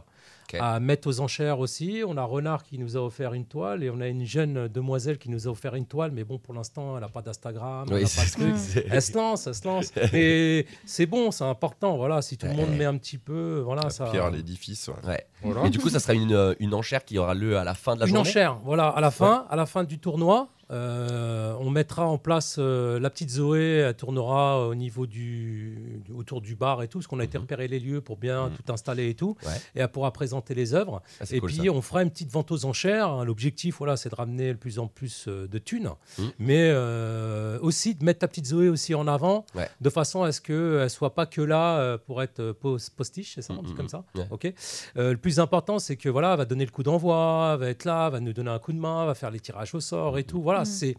[0.57, 2.01] À mettre aux enchères aussi.
[2.07, 3.83] On a Renard qui nous a offert une toile.
[3.83, 6.11] Et on a une jeune demoiselle qui nous a offert une toile.
[6.11, 7.85] Mais bon, pour l'instant, elle n'a pas d'Instagram.
[7.89, 8.83] elle Oui, de.
[8.89, 9.91] Elle se lance, elle se lance.
[10.13, 11.97] Mais c'est bon, c'est important.
[11.97, 14.05] Voilà, si tout le monde met un petit peu, voilà, La ça.
[14.05, 14.87] pierre à l'édifice.
[14.87, 15.07] ouais.
[15.07, 15.25] Ouais.
[15.43, 15.65] voilà.
[15.67, 17.95] Et du coup, ça sera une, euh, une enchère qui aura lieu à la fin
[17.95, 18.29] de la Une journée?
[18.29, 22.57] enchère, voilà, à la fin, à la fin du tournoi, euh, on mettra en place
[22.59, 26.99] euh, la petite Zoé, elle tournera au niveau du, du- autour du bar et tout,
[26.99, 27.43] parce qu'on a été Mhm.
[27.43, 28.55] repérer les lieux pour bien Mhm.
[28.55, 29.51] tout installer et tout, Ouais.
[29.75, 31.01] et elle pourra présenter les œuvres.
[31.19, 31.71] Ah, Et cool, puis ça.
[31.71, 33.07] on fera une petite vente aux enchères.
[33.09, 33.25] hein.
[33.25, 36.31] L'objectif, voilà, c'est de ramener de plus en plus euh, de thunes, Mhm.
[36.39, 39.67] mais euh, aussi de mettre la petite Zoé aussi en avant, Ouais.
[39.81, 43.53] de façon à ce qu'elle soit pas que là pour être pos- postiche, c'est ça,
[43.53, 44.03] un Mhm, truc comme ça.
[44.15, 44.27] ouais.
[44.31, 44.53] Ok.
[44.95, 47.85] Le plus important, c'est que voilà, elle va donner le coup d'envoi, elle va être
[47.85, 49.79] là, elle va nous donner un coup de main, elle va faire les tirages au
[49.79, 50.41] sort et tout.
[50.41, 50.65] Voilà, Mhm.
[50.65, 50.95] c'est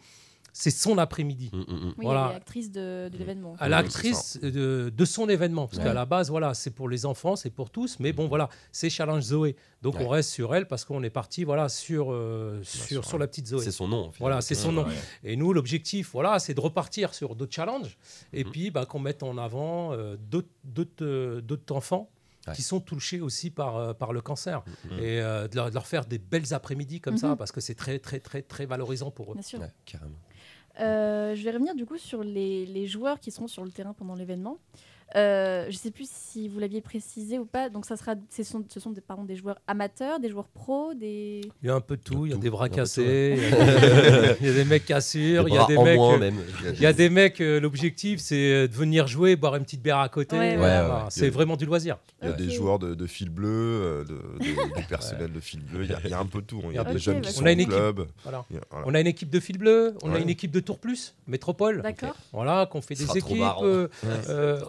[0.52, 1.48] c'est son après-midi.
[1.52, 1.94] Mm, mm, mm.
[1.98, 2.26] Oui, Voilà.
[2.26, 3.54] elle est actrice de, de l'événement.
[3.60, 5.84] À l'actrice de, de son événement, parce Ouais.
[5.84, 8.90] qu'à la base, voilà, c'est pour les enfants, c'est pour tous, mais bon, voilà, c'est
[8.90, 9.54] Challenge Zoé.
[9.80, 10.04] Donc Ouais.
[10.04, 13.46] on reste sur elle parce qu'on est parti, voilà, sur euh, sur, sur la petite
[13.46, 13.62] Zoé.
[13.62, 13.96] C'est son nom.
[14.10, 14.14] finalement.
[14.18, 14.86] Voilà, c'est son nom.
[14.86, 14.94] Ouais.
[15.22, 17.96] Et nous, l'objectif, voilà, c'est de repartir sur d'autres challenges
[18.32, 22.10] et puis bah, qu'on mette en avant euh, d'autres- d'autres euh, d'autres enfants
[22.46, 22.54] Ouais.
[22.54, 24.98] qui sont touchés aussi par, euh, par le cancer Mhm.
[24.98, 27.36] et euh, de, leur, de leur faire des belles après-midi comme ça Mhm.
[27.36, 29.34] parce que c'est très, très, très, très valorisant pour eux.
[29.34, 29.60] Bien sûr.
[29.60, 30.16] Ouais, carrément.
[30.80, 33.92] Euh, je vais revenir du coup sur les, les joueurs qui seront sur le terrain
[33.92, 34.58] pendant l'événement.
[35.16, 37.68] Euh, je ne sais plus si vous l'aviez précisé ou pas.
[37.68, 40.94] Donc ça sera, ce sont, ce sont des, pardon, des joueurs amateurs, des joueurs pros,
[40.94, 41.40] des.
[41.62, 43.36] Il y a un peu de tout, il y a tout, des bras de cassés,
[44.40, 45.96] il y a- des mecs cassures, il y a des mecs...
[45.96, 46.36] moins, euh, même.
[46.74, 49.98] Il y a des mecs, euh, l'objectif c'est de venir jouer, boire une petite bière
[49.98, 50.36] à côté.
[50.36, 50.56] Ouais, ouais.
[50.56, 51.06] voilà, Ouais, ouais, ouais.
[51.10, 51.98] C'est vraiment du loisir.
[52.22, 55.60] Il y a des joueurs de, de fil bleu, de, de- du personnel de fil
[55.64, 55.84] bleu.
[55.84, 56.60] Il y, a- il y a un peu tout.
[56.68, 57.72] Il y a des jeunes bah, qui sont On a au une équipe.
[57.74, 58.06] club.
[58.22, 58.44] Voilà.
[58.70, 58.86] Voilà.
[58.86, 61.82] On a une équipe de fil bleu, on a une équipe de Tour Plus, Métropole.
[61.82, 62.14] D'accord.
[62.32, 63.42] Voilà, qu'on fait des équipes.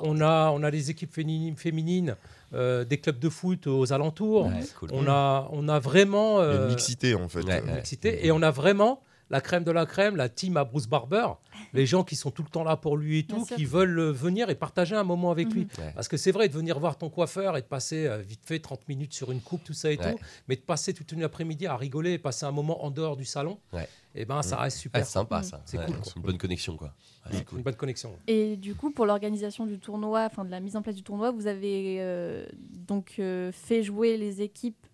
[0.03, 2.15] on, a, on a les équipes féminines, féminines
[2.53, 4.47] euh, des clubs de foot aux alentours.
[4.47, 4.89] Ouais, cool.
[4.93, 6.39] On, a, on a vraiment.
[6.39, 7.43] A euh, une mixité en fait.
[7.43, 7.75] Ouais, ouais.
[7.75, 11.25] mixité, et on a vraiment la crème de la crème, la team à Bruce Barber,
[11.73, 14.11] les gens qui sont tout le temps là pour lui et tout, qui veulent euh,
[14.11, 15.61] venir et partager un moment avec lui.
[15.61, 15.69] Mhm.
[15.85, 15.91] Ouais.
[15.95, 18.59] Parce que c'est vrai de venir voir ton coiffeur et de passer euh, vite fait
[18.59, 20.11] 30 minutes sur une coupe, tout ça et Ouais.
[20.13, 23.15] tout, mais de passer toute une après-midi à rigoler et passer un moment en dehors
[23.17, 23.87] du salon, Ouais.
[24.13, 24.99] et ben ça reste super.
[25.01, 25.43] Ouais, sympa Mm.
[25.43, 25.61] ça.
[25.65, 26.93] C'est Ouais, cool, C'est une bonne connexion quoi.
[27.25, 27.59] Ouais, c'est cool.
[27.59, 28.11] Une bonne connexion.
[28.27, 31.31] Et du coup, pour l'organisation du tournoi, enfin de la mise en place du tournoi,
[31.31, 32.45] vous avez euh,
[32.87, 34.85] donc euh, fait jouer les équipes,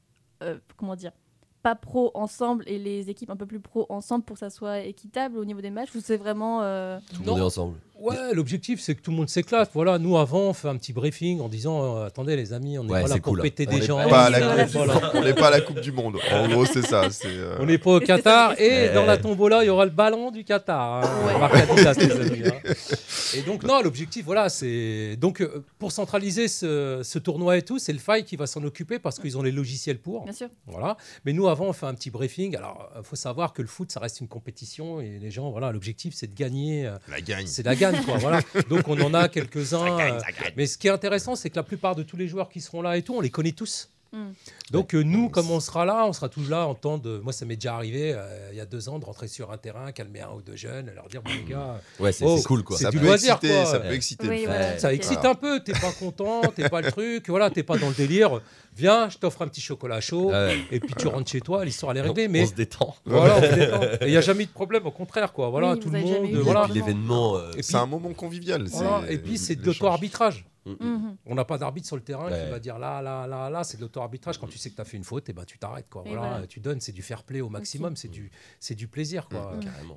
[0.43, 1.11] euh, comment dire,
[1.63, 4.79] pas pro ensemble et les équipes un peu plus pro ensemble pour que ça soit
[4.81, 5.93] équitable au niveau des matchs.
[5.95, 7.31] Ou c'est vraiment euh, Tout le Non.
[7.33, 7.77] monde est ensemble.
[7.99, 9.69] Ouais, l'objectif c'est que tout le monde s'éclate.
[9.73, 12.83] Voilà, nous avant on fait un petit briefing en disant euh, attendez les amis, on
[12.83, 13.41] n'est Ouais, pas là pour cool.
[13.41, 13.97] péter On des est gens.
[14.09, 16.17] pas on la est Voilà, n'est pas à la Coupe du Monde.
[16.31, 17.09] En gros, c'est ça.
[17.09, 19.91] C'est euh, On n'est pas au Qatar et dans la tombola, il y aura le
[19.91, 21.03] ballon du Qatar.
[21.05, 21.49] hein.
[21.51, 21.61] Ouais.
[21.61, 22.43] Adidas, les amis.
[22.47, 22.73] hein.
[23.35, 25.17] Et donc, non, l'objectif, voilà, c'est.
[25.17, 28.63] Donc, euh, pour centraliser ce, ce tournoi et tout, c'est le FAI qui va s'en
[28.63, 30.23] occuper parce qu'ils ont les logiciels pour.
[30.23, 30.47] bien sûr.
[30.65, 30.95] Voilà.
[31.25, 32.55] Mais nous, avant, on fait un petit briefing.
[32.55, 35.71] Alors, il faut savoir que le foot, ça reste une compétition et les gens, voilà,
[35.73, 36.85] l'objectif, c'est de gagner.
[36.87, 37.47] euh, la gagne.
[37.47, 37.86] C'est la gagne.
[37.91, 38.03] Gagne.
[38.03, 38.41] Quoi, voilà.
[38.69, 39.99] Donc on en a quelques-uns.
[39.99, 40.19] euh,
[40.55, 42.81] mais ce qui est intéressant, c'est que la plupart de tous les joueurs qui seront
[42.81, 43.89] là et tout, on les connaît tous.
[44.13, 44.27] Mm.
[44.71, 47.19] Donc euh, nous, comme on sera là, on sera tous là en temps de...
[47.19, 49.57] Moi, ça m'est déjà arrivé euh, il y a deux ans de rentrer sur un
[49.57, 52.43] terrain, calmer un ou deux jeunes, leur dire, bon les gars, Ouais, c'est Oh, c'est
[52.43, 52.77] cool quoi.
[52.77, 53.65] c'est Ça du peut loisir, exciter, quoi.
[53.65, 54.27] ça peut exciter.
[54.29, 54.79] Oui, voilà.
[54.79, 57.89] ça excite un peu, t'es pas content, t'es pas le truc, voilà, t'es pas dans
[57.89, 58.39] le délire.
[58.75, 60.55] Viens, je t'offre un petit chocolat chaud, Ouais.
[60.71, 62.27] et puis tu rentres chez toi, l'histoire elle est réglée.
[62.27, 62.95] On Mais se détend.
[63.05, 63.81] voilà, on se détend.
[63.83, 65.49] Et il n'y a jamais eu de problème, au contraire, quoi.
[65.49, 66.25] Voilà, Oui, tout le monde.
[66.29, 66.65] Et Voilà.
[66.65, 67.35] puis l'événement.
[67.37, 68.63] euh, C'est un moment convivial.
[68.67, 70.45] voilà, et puis c'est de l'échange.
[71.25, 72.43] On n'a pas d'arbitre sur le terrain Ouais.
[72.45, 74.37] qui va dire là, là, là, là, c'est de l'auto-arbitrage.
[74.37, 75.89] Quand tu sais que tu as fait une faute, et ben, tu t'arrêtes.
[75.89, 76.03] Quoi.
[76.05, 76.47] Et Voilà, voilà.
[76.47, 79.27] Tu donnes, c'est du fair play au maximum, c'est du, c'est du plaisir.
[79.31, 79.37] Il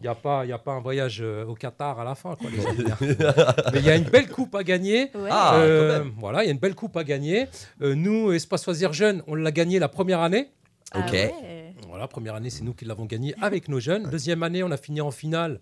[0.02, 2.36] n'y a, pas- il y a pas un voyage euh, au Qatar à la fin.
[2.36, 2.58] Quoi, les.
[3.72, 5.10] Mais il y a une belle coupe à gagner.
[5.14, 5.28] Ouais.
[5.30, 6.12] Ah, Euh, quand même.
[6.18, 7.46] voilà, il y a une belle coupe à gagner.
[7.82, 10.50] Euh, nous, Espace Choisir Jeunes, on l'a gagné la première année.
[10.92, 11.12] Ah Ok.
[11.12, 11.74] ouais.
[11.88, 14.08] Voilà, première année, c'est nous qui l'avons gagné avec nos jeunes.
[14.10, 15.60] Deuxième année, on a fini en finale.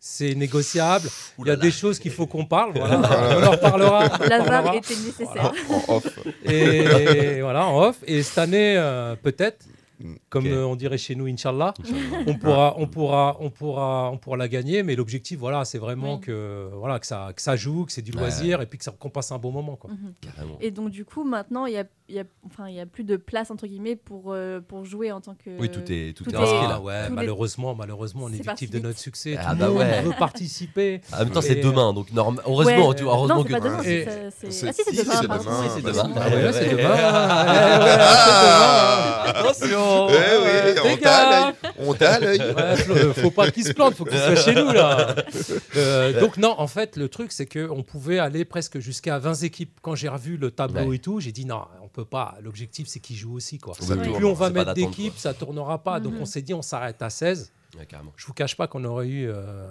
[0.00, 1.08] C'est négociable.
[1.38, 2.72] Il y a là des choses qu'il faut qu'on parle.
[2.74, 3.00] Voilà.
[3.36, 4.08] on en reparlera.
[4.28, 5.52] La VAR était nécessaire.
[5.70, 6.06] En off.
[6.44, 7.96] Et voilà, en off.
[8.06, 9.64] Et cette année, euh, peut-être,
[10.30, 10.50] comme ok.
[10.52, 11.74] euh, on dirait chez nous, Inch'Allah,
[12.26, 14.82] on pourra, on pourra, on pourra, on pourra la gagner.
[14.82, 16.20] Mais l'objectif, voilà, c'est vraiment Oui.
[16.20, 18.18] que, voilà, que ça, que ça joue, que c'est du Ouais.
[18.20, 19.90] loisir, et puis que ça- qu'on passe un bon moment, quoi.
[19.90, 20.12] Mhm.
[20.20, 20.56] Carrément.
[20.60, 22.86] Et donc du coup maintenant il y a, il y a- enfin il y a
[22.86, 25.50] plus de place entre guillemets pour euh, pour jouer en tant que.
[25.58, 26.80] Oui, tout est, tout tout est est- inscrit Ah là.
[26.80, 29.36] ouais, les- malheureusement, malheureusement, on est parti victime de notre succès.
[29.38, 30.02] Ah Tout bah monde ouais.
[30.02, 31.00] veut participer.
[31.12, 32.94] En même temps, c'est Et, demain, donc norme- heureusement, Ouais.
[32.94, 33.52] tu vois, heureusement non, que.
[33.52, 33.82] c'est pas demain.
[33.82, 35.14] Et- c'est- c'est- c'est- Ah si c'est demain.
[35.14, 35.60] c'est demain.
[35.60, 35.68] Oui,
[36.52, 36.94] c'est demain.
[39.88, 40.16] Ouais.
[40.16, 41.54] Attention Eh oui, on t'a l'œil.
[41.78, 42.38] On t'a à l'œil.
[42.40, 45.14] Ouais, faut, faut pas qu'il se plante, faut qu'il soit chez nous là.
[45.76, 49.34] Euh, donc non, en fait, le truc c'est que on pouvait aller presque jusqu'à 20
[49.42, 49.78] équipes.
[49.82, 50.96] Quand j'ai revu le tableau Ouais.
[50.96, 52.36] et tout, j'ai dit non, on peut pas.
[52.42, 53.74] L'objectif c'est qu'ils jouent aussi quoi.
[53.74, 56.00] Plus on va mettre d'équipes, ça tournera pas.
[56.00, 56.22] Donc Mhm.
[56.22, 57.52] on s'est dit on s'arrête à 16.
[57.78, 57.86] Ouais.
[58.16, 59.66] Je vous cache pas qu'on aurait eu euh,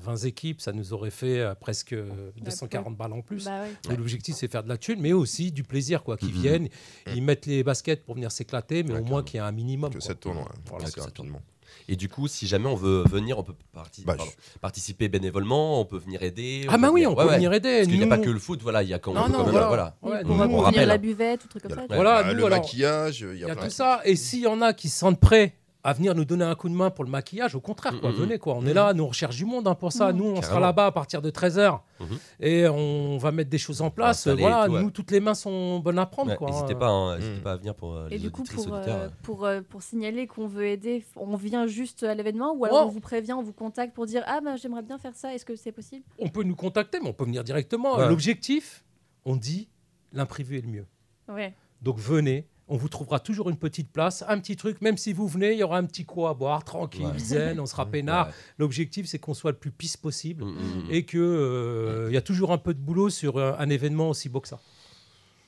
[0.00, 1.94] 20 équipes, ça nous aurait fait euh, presque
[2.42, 3.44] 240 balles en plus.
[3.44, 3.96] Bah ouais.
[3.96, 6.16] L'objectif, c'est faire de la thune, mais aussi du plaisir, quoi.
[6.16, 6.40] Qu'ils Mhm.
[6.40, 6.68] viennent,
[7.14, 9.52] ils mettent les baskets pour venir s'éclater, mais Ouais, au moins qu'il y ait un
[9.52, 9.90] minimum.
[9.90, 10.06] Que quoi.
[10.06, 10.44] ça tourne, ouais.
[10.66, 10.84] Voilà.
[10.84, 11.28] Assez que ça tourne.
[11.28, 11.42] rapidement.
[11.86, 15.80] Et du coup, si jamais on veut venir, on peut parti- Bah, pardon, participer bénévolement,
[15.80, 16.64] on peut venir aider.
[16.68, 17.34] Ah, bah oui, on peut ouais.
[17.36, 17.78] venir aider.
[17.78, 19.22] Parce qu'il n'y a pas que le foot, voilà, il y a quand, on Non,
[19.26, 19.96] peut non, quand même, voilà.
[20.00, 20.20] voilà.
[20.22, 20.74] Ouais, on on rappelle.
[20.74, 21.94] venir la buvette ou truc comme Il y a ça.
[21.94, 24.00] Voilà, Bah, nous, le alors, maquillage, il y a y a plein tout de ça.
[24.04, 26.68] Et s'il y en a qui se sentent prêts à venir nous donner un coup
[26.68, 28.38] de main pour le maquillage, au contraire, quoi, venez.
[28.38, 28.54] Quoi.
[28.56, 30.12] On est là, nous, on recherche du monde hein, pour ça.
[30.12, 31.80] Nous, on sera là-bas à partir de 13h.
[32.00, 32.06] Mhm.
[32.40, 34.26] Et on va mettre des choses en place.
[34.26, 34.82] Installer Voilà, ouais.
[34.82, 36.30] nous, toutes les mains sont bonnes à prendre.
[36.40, 36.50] Ouais.
[36.50, 37.42] N'hésitez pas, hein, Mm.
[37.42, 40.46] pas à venir pour euh, Et du coup, pour, euh, pour, euh, pour signaler qu'on
[40.48, 42.88] veut aider, on vient juste à l'événement ou alors Oh.
[42.88, 45.44] on vous prévient, on vous contacte pour dire Ah, ben j'aimerais bien faire ça, est-ce
[45.44, 46.04] que c'est possible?
[46.18, 47.96] On peut nous contacter, mais on peut venir directement.
[47.98, 48.08] Ouais.
[48.08, 48.84] L'objectif,
[49.24, 49.68] on dit,
[50.12, 50.86] l'imprévu est le mieux.
[51.28, 51.54] Ouais.
[51.82, 55.26] Donc venez, on vous trouvera toujours une petite place, un petit truc, même si vous
[55.26, 57.18] venez, il y aura un petit coup à boire, tranquille, Ouais.
[57.18, 58.28] zen, on sera peinard.
[58.28, 58.32] Ouais.
[58.58, 60.90] L'objectif, c'est qu'on soit le plus pisse possible Mm, mm, mm.
[60.90, 61.20] et qu'il
[62.08, 64.48] il y a toujours un peu de boulot sur euh, un événement aussi beau que
[64.48, 64.60] ça.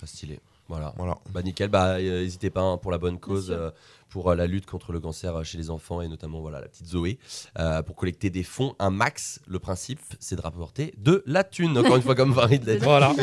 [0.01, 0.41] Pas stylé.
[0.69, 0.95] Voilà.
[0.97, 1.19] Voilà.
[1.33, 3.71] Bah nickel, bah euh, n'hésitez pas hein, pour la bonne cause, euh,
[4.11, 6.69] pour euh, la lutte contre le cancer euh, chez les enfants et notamment voilà la
[6.69, 7.19] petite Zoé,
[7.59, 9.41] euh, pour collecter des fonds, un max.
[9.47, 11.79] Le principe, c'est de rapporter de la thune.
[11.79, 12.85] Encore une fois, comme Farid l'a dit.
[12.85, 13.15] Voilà.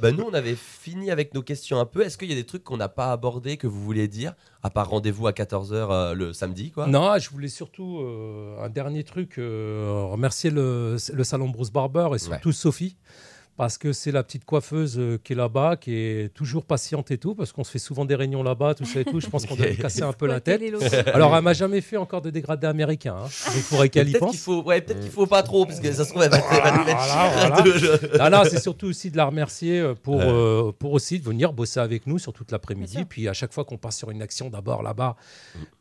[0.00, 2.02] Bah, nous, on avait fini avec nos questions un peu.
[2.02, 4.68] Est-ce qu'il y a des trucs qu'on n'a pas abordés que vous vouliez dire, à
[4.70, 6.86] part rendez-vous à 14h le samedi, quoi?
[6.86, 8.00] Non, je voulais surtout
[8.60, 12.96] un dernier truc, remercier le, le salon Bruce Barber et surtout Sophie.
[13.60, 17.18] Parce que c'est la petite coiffeuse euh, qui est là-bas, qui est toujours patiente et
[17.18, 19.20] tout, parce qu'on se fait souvent des réunions là-bas, tout ça et tout.
[19.20, 20.62] Je pense qu'on doit lui casser un peu la tête.
[21.12, 23.16] Alors, elle m'a jamais fait encore de dégradé américain.
[23.22, 23.28] Hein.
[23.54, 24.30] Il faudrait qu'elle y Peut-être pense.
[24.30, 26.38] qu'il faut, ouais, peut-être qu'il faut pas trop, parce que ça se trouve, elle va,
[26.38, 28.44] nous mettre Voilà, voilà.
[28.50, 32.06] C'est surtout aussi de la remercier euh, pour, euh, pour aussi de venir bosser avec
[32.06, 33.04] nous sur toute l'après-midi.
[33.04, 35.16] Puis à chaque fois qu'on passe sur une action, d'abord là-bas,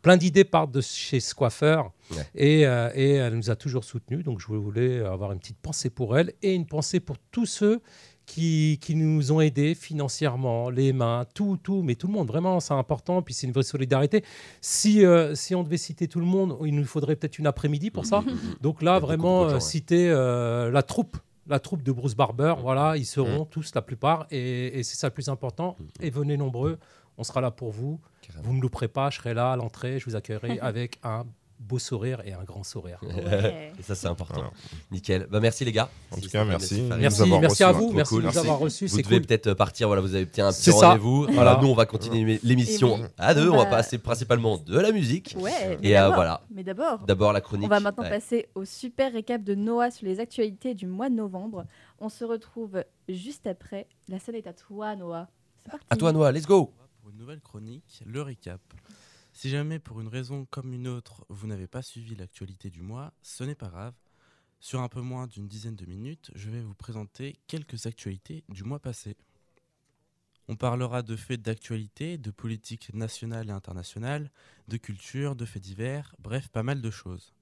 [0.01, 1.93] plein d'idées partent de chez ce coiffeur.
[2.11, 2.25] Ouais.
[2.35, 4.23] Et, euh, et elle nous a toujours soutenus.
[4.23, 7.81] Donc je voulais avoir une petite pensée pour elle et une pensée pour tous ceux
[8.29, 12.59] qui, qui nous ont aidés financièrement, les mains, tout, tout, mais tout le monde, vraiment,
[12.59, 13.23] c'est important.
[13.23, 14.23] Puis c'est une vraie solidarité.
[14.61, 17.89] Si, euh, si on devait citer tout le monde, il nous faudrait peut-être une après-midi
[17.89, 18.23] pour ça.
[18.61, 19.59] Donc là, vraiment, euh, ouais.
[19.59, 21.17] citer euh, la troupe.
[21.47, 22.61] La troupe de Bruce Barber, Mm.
[22.61, 25.75] voilà, ils seront tous, la plupart, et, et c'est ça le plus important.
[25.79, 25.83] Mm.
[26.05, 26.77] Et venez nombreux,
[27.17, 27.99] on sera là pour vous.
[28.21, 28.43] Carrément.
[28.47, 31.25] Vous ne louperez pas, je serai là à l'entrée, je vous accueillerai avec un
[31.59, 32.99] beau sourire et un grand sourire.
[33.03, 33.73] Ouais.
[33.77, 34.35] Et ça, c'est important.
[34.35, 34.51] Voilà.
[34.91, 35.27] Nickel.
[35.29, 35.89] Bah, merci les gars.
[36.11, 36.81] En tout cas, merci.
[36.81, 38.21] Merci, merci à vous, merci cool.
[38.21, 38.39] de nous Merci.
[38.39, 39.25] avoir reçus, Vous c'est devez cool.
[39.27, 41.27] peut-être euh, partir, voilà, vous avez peut-être un petit rendez-vous.
[41.31, 41.59] Voilà.
[41.61, 43.49] Nous, on va continuer l'émission à deux.
[43.49, 45.35] On va passer principalement de la musique.
[45.37, 47.65] Ouais, Et euh, d'abord- voilà, Mais d'abord, d'abord la chronique.
[47.65, 48.09] on va maintenant Ouais.
[48.09, 51.65] passer au super récap de Noah sur les actualités du mois de novembre.
[51.99, 53.87] On se retrouve juste après.
[54.07, 55.27] La scène est à toi, Noah.
[55.63, 55.85] C'est parti.
[55.89, 56.71] À toi, Noah, let's go.
[57.01, 58.61] Pour une nouvelle chronique, le récap.
[59.41, 63.13] Si jamais pour une raison comme une autre, vous n'avez pas suivi l'actualité du mois,
[63.21, 63.93] ce n'est pas grave.
[64.59, 68.65] Sur un peu moins d'une dizaine de minutes, je vais vous présenter quelques actualités du
[68.65, 69.15] mois passé.
[70.49, 74.29] On parlera de faits d'actualité, de politique nationale et internationale,
[74.67, 77.33] de culture, de faits divers, bref, pas mal de choses.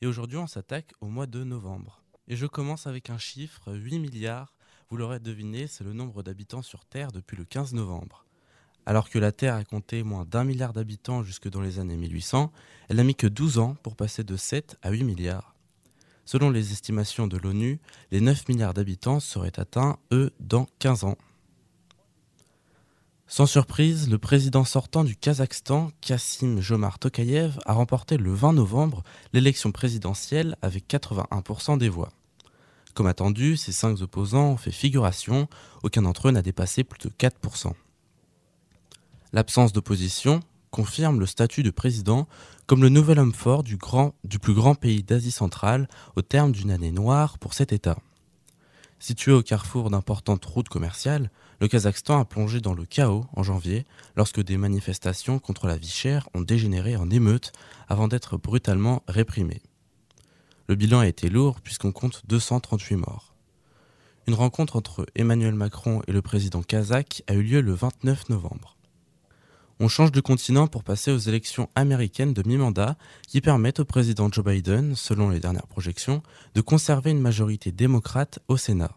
[0.00, 2.02] Et aujourd'hui, on s'attaque au mois de novembre.
[2.26, 4.56] Et je commence avec un chiffre, 8 milliards.
[4.90, 8.24] Vous l'aurez deviné, c'est le nombre d'habitants sur Terre depuis le 15 novembre.
[8.88, 12.50] Alors que la Terre a compté moins d'un milliard d'habitants jusque dans les années 1800,
[12.88, 15.54] elle n'a mis que 12 ans pour passer de 7 à 8 milliards.
[16.24, 17.80] Selon les estimations de l'ONU,
[18.12, 21.18] les 9 milliards d'habitants seraient atteints, eux, dans 15 ans.
[23.26, 29.02] Sans surprise, le président sortant du Kazakhstan, Kassim Jomart Tokayev, a remporté le 20 novembre
[29.34, 32.08] l'élection présidentielle avec 81% des voix.
[32.94, 35.46] Comme attendu, ces cinq opposants ont fait figuration,
[35.82, 37.74] aucun d'entre eux n'a dépassé plus de 4%.
[39.32, 42.26] L'absence d'opposition confirme le statut de président
[42.66, 46.92] comme le nouvel homme fort du, plus grand pays d'Asie centrale au terme d'une année
[46.92, 47.98] noire pour cet État.
[48.98, 53.86] Situé au carrefour d'importantes routes commerciales, le Kazakhstan a plongé dans le chaos en janvier
[54.16, 57.52] lorsque des manifestations contre la vie chère ont dégénéré en émeutes
[57.88, 59.62] avant d'être brutalement réprimées.
[60.68, 63.34] Le bilan a été lourd puisqu'on compte 238 morts.
[64.26, 68.77] Une rencontre entre Emmanuel Macron et le président kazakh a eu lieu le 29 novembre.
[69.80, 72.96] On change de continent pour passer aux élections américaines de mi-mandat
[73.28, 76.22] qui permettent au président Joe Biden, selon les dernières projections,
[76.56, 78.96] de conserver une majorité démocrate au Sénat.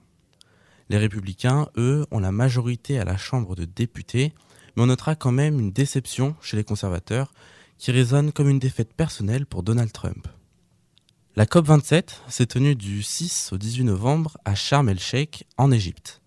[0.90, 4.34] Les républicains, eux, ont la majorité à la Chambre de députés,
[4.76, 7.32] mais on notera quand même une déception chez les conservateurs
[7.78, 10.28] qui résonne comme une défaite personnelle pour Donald Trump.
[11.36, 16.22] La COP27 s'est tenue du 6 au 18 novembre à Sharm el-Sheikh en Égypte.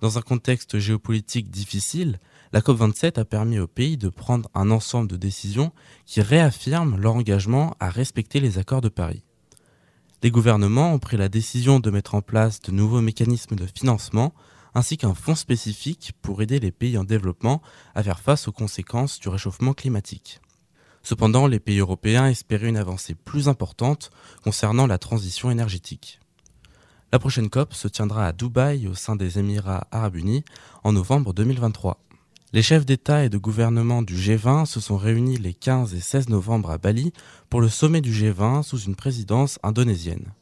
[0.00, 2.18] Dans un contexte géopolitique difficile,
[2.52, 5.72] la COP27 a permis au pays de prendre un ensemble de décisions
[6.04, 9.22] qui réaffirment leur engagement à respecter les accords de Paris.
[10.22, 14.34] Les gouvernements ont pris la décision de mettre en place de nouveaux mécanismes de financement
[14.74, 17.62] ainsi qu'un fonds spécifique pour aider les pays en développement
[17.94, 20.40] à faire face aux conséquences du réchauffement climatique.
[21.02, 24.10] Cependant, les pays européens espéraient une avancée plus importante
[24.42, 26.20] concernant la transition énergétique.
[27.12, 30.44] La prochaine COP se tiendra à Dubaï au sein des Émirats arabes unis
[30.84, 31.98] en novembre 2023.
[32.52, 36.30] Les chefs d'État et de gouvernement du G20 se sont réunis les 15 et 16
[36.30, 37.12] novembre à Bali
[37.48, 40.32] pour le sommet du G20 sous une présidence indonésienne.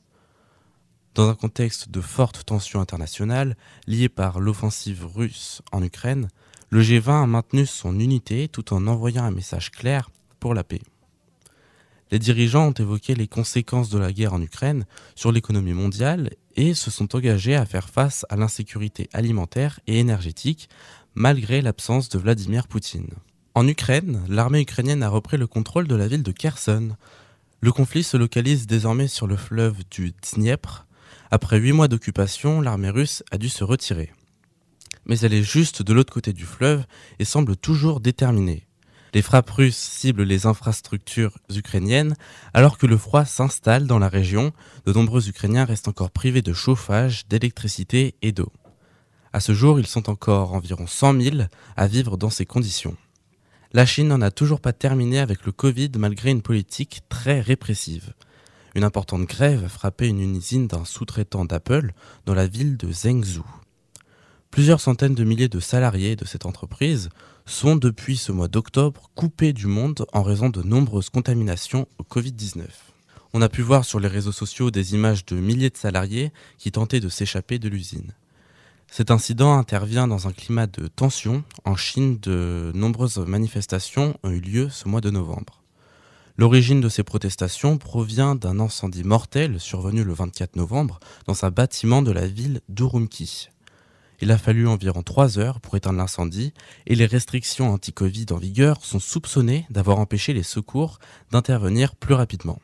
[1.15, 6.29] Dans un contexte de fortes tensions internationales liées par l'offensive russe en Ukraine,
[6.71, 10.09] le G20 a maintenu son unité tout en envoyant un message clair
[10.41, 10.81] pour la paix.
[12.11, 16.73] Les dirigeants ont évoqué les conséquences de la guerre en Ukraine sur l'économie mondiale et
[16.73, 20.71] se sont engagés à faire face à l'insécurité alimentaire et énergétique
[21.19, 23.11] malgré l'absence de Vladimir Poutine.
[23.57, 26.91] En Ukraine, l'armée ukrainienne a repris le contrôle de la ville de Kherson.
[27.61, 30.87] Le conflit se localise désormais sur le fleuve du Dniepr.
[31.33, 34.13] Après huit mois d'occupation, l'armée russe a dû se retirer.
[35.07, 36.85] Mais elle est juste de l'autre côté du fleuve
[37.19, 38.69] et semble toujours déterminée.
[39.13, 42.15] Les frappes russes ciblent les infrastructures ukrainiennes
[42.55, 44.53] alors que le froid s'installe dans la région.
[44.87, 48.53] De nombreux Ukrainiens restent encore privés de chauffage, d'électricité et d'eau.
[49.33, 51.37] À ce jour, ils sont encore environ 100 000
[51.77, 52.97] à vivre dans ces conditions.
[53.73, 58.15] La Chine n'en a toujours pas terminé avec le Covid malgré une politique très répressive.
[58.75, 61.93] Une importante grève a frappé une usine d'un sous-traitant d'Apple
[62.25, 63.45] dans la ville de Zhengzhou.
[64.51, 67.11] Plusieurs centaines de milliers de salariés de cette entreprise
[67.45, 72.63] sont depuis ce mois d'octobre coupés du monde en raison de nombreuses contaminations au Covid-19.
[73.35, 76.73] On a pu voir sur les réseaux sociaux des images de milliers de salariés qui
[76.73, 78.15] tentaient de s'échapper de l'usine.
[78.91, 81.45] Cet incident intervient dans un climat de tension.
[81.65, 85.63] En Chine, de nombreuses manifestations ont eu lieu ce mois de novembre.
[86.37, 92.01] L'origine de ces protestations provient d'un incendie mortel survenu le 24 novembre dans un bâtiment
[92.01, 93.49] de la ville d'Urumqi.
[94.21, 96.53] Il a fallu environ trois heures pour éteindre l'incendie
[96.87, 100.99] et les restrictions anti-Covid en vigueur sont soupçonnées d'avoir empêché les secours
[101.31, 102.59] d'intervenir plus rapidement.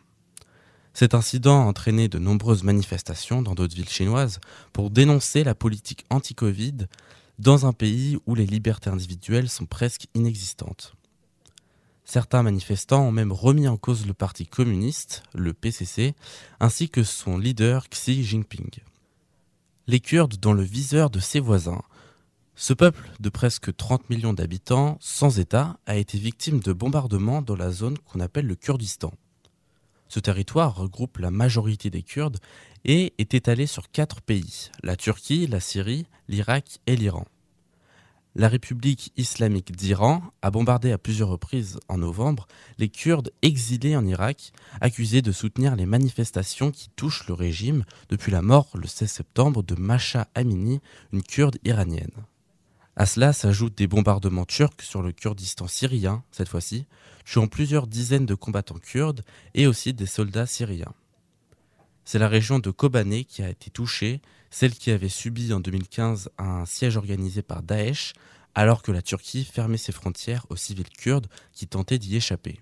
[0.95, 4.39] Cet incident a entraîné de nombreuses manifestations dans d'autres villes chinoises
[4.73, 6.87] pour dénoncer la politique anti-Covid
[7.41, 10.95] dans un pays où les libertés individuelles sont presque inexistantes.
[12.05, 16.15] Certains manifestants ont même remis en cause le parti communiste, le PCC,
[16.61, 18.71] ainsi que son leader Xi Jinping.
[19.89, 21.83] Les Kurdes dans le viseur de ses voisins.
[22.55, 27.57] Ce peuple de presque 30 millions d'habitants, sans État, a été victime de bombardements dans
[27.57, 29.13] la zone qu'on appelle le Kurdistan.
[30.15, 32.39] Ce territoire regroupe la majorité des Kurdes
[32.85, 37.27] et est étalé sur quatre pays, la Turquie, la Syrie, l'Irak et l'Iran.
[38.37, 42.47] La République islamique d'Iran a bombardé à plusieurs reprises en novembre
[42.79, 48.31] les Kurdes exilés en Irak, accusés de soutenir les manifestations qui touchent le régime depuis
[48.31, 50.81] la mort le 16 septembre de Masha Amini,
[51.13, 52.25] une Kurde iranienne.
[52.97, 56.87] À cela s'ajoutent des bombardements turcs sur le Kurdistan syrien, cette fois-ci,
[57.25, 59.25] tuant plusieurs dizaines de combattants kurdes
[59.55, 60.95] et aussi des soldats syriens.
[62.05, 64.21] C'est la région de Kobané qui a été touchée,
[64.51, 68.13] celle qui avait subi en 2015 un siège organisé par Daesh,
[68.55, 72.61] alors que la Turquie fermait ses frontières aux civils kurdes qui tentaient d'y échapper.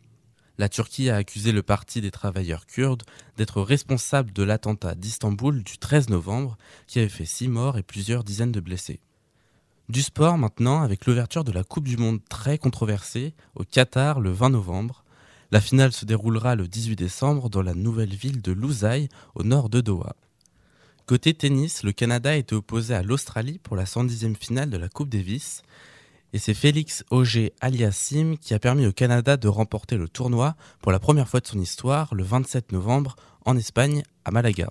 [0.57, 3.03] La Turquie a accusé le Parti des travailleurs kurdes
[3.37, 6.57] d'être responsable de l'attentat d'Istanbul du 13 novembre
[6.87, 9.01] qui avait fait six morts et plusieurs dizaines de blessés.
[9.89, 14.31] Du sport maintenant avec l'ouverture de la Coupe du Monde très controversée au Qatar le
[14.31, 15.05] 20 novembre.
[15.51, 19.69] La finale se déroulera le 18 décembre dans la nouvelle ville de Lusail au nord
[19.69, 20.15] de Doha.
[21.05, 25.09] Côté tennis, le Canada était opposé à l'Australie pour la 110e finale de la Coupe
[25.09, 25.63] Davis.
[26.33, 30.93] Et c'est Félix Auger Aliassim qui a permis au Canada de remporter le tournoi pour
[30.93, 34.71] la première fois de son histoire le 27 novembre en Espagne à Malaga.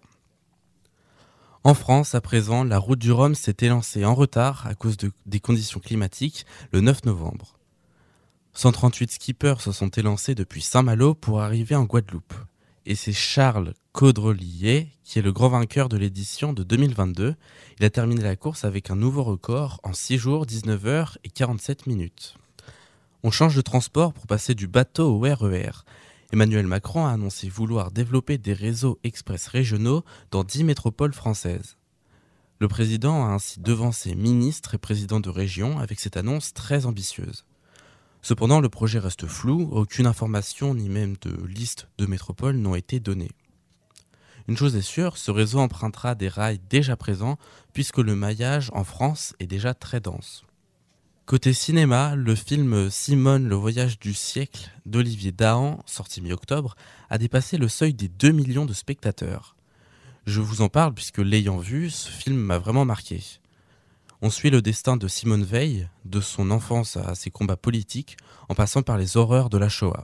[1.64, 5.12] En France, à présent, la route du Rhum s'est élancée en retard à cause de-
[5.28, 7.58] des conditions climatiques le 9 novembre.
[8.54, 12.34] 138 skippers se sont élancés depuis Saint-Malo pour arriver en Guadeloupe.
[12.88, 17.36] Et c'est Charles Caudrelier qui est le grand vainqueur de l'édition de 2022.
[17.80, 21.30] Il a terminé la course avec un nouveau record en 6 jours, 19 heures et
[21.30, 22.36] 47 minutes.
[23.24, 25.84] On change de transport pour passer du bateau au RER.
[26.32, 31.76] Emmanuel Macron a annoncé vouloir développer des réseaux express régionaux dans 10 métropoles françaises.
[32.60, 37.44] Le président a ainsi devancé ministres et présidents de région avec cette annonce très ambitieuse.
[38.22, 43.02] Cependant, le projet reste flou, aucune information ni même de liste de métropoles n'ont été
[43.02, 43.32] données.
[44.48, 47.38] Une chose est sûre, ce réseau empruntera des rails déjà présents
[47.74, 50.46] puisque le maillage en France est déjà très dense.
[51.32, 56.76] Côté cinéma, le film Simone, le voyage du siècle d'Olivier Dahan, sorti mi-octobre,
[57.10, 59.56] a dépassé le seuil des 2 millions de spectateurs.
[60.26, 63.24] Je vous en parle puisque l'ayant vu, ce film m'a vraiment marqué.
[64.22, 68.18] On suit le destin de Simone Veil, de son enfance à ses combats politiques,
[68.50, 70.04] en passant par les horreurs de la Shoah.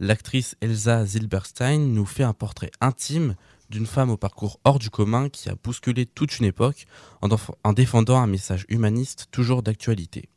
[0.00, 3.36] L'actrice Elsa Zilberstein nous fait un portrait intime
[3.70, 6.86] d'une femme au parcours hors du commun qui a bousculé toute une époque
[7.20, 10.28] en, défendant un message humaniste toujours d'actualité.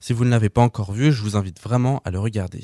[0.00, 2.62] Si vous ne l'avez pas encore vu, je vous invite vraiment à le regarder.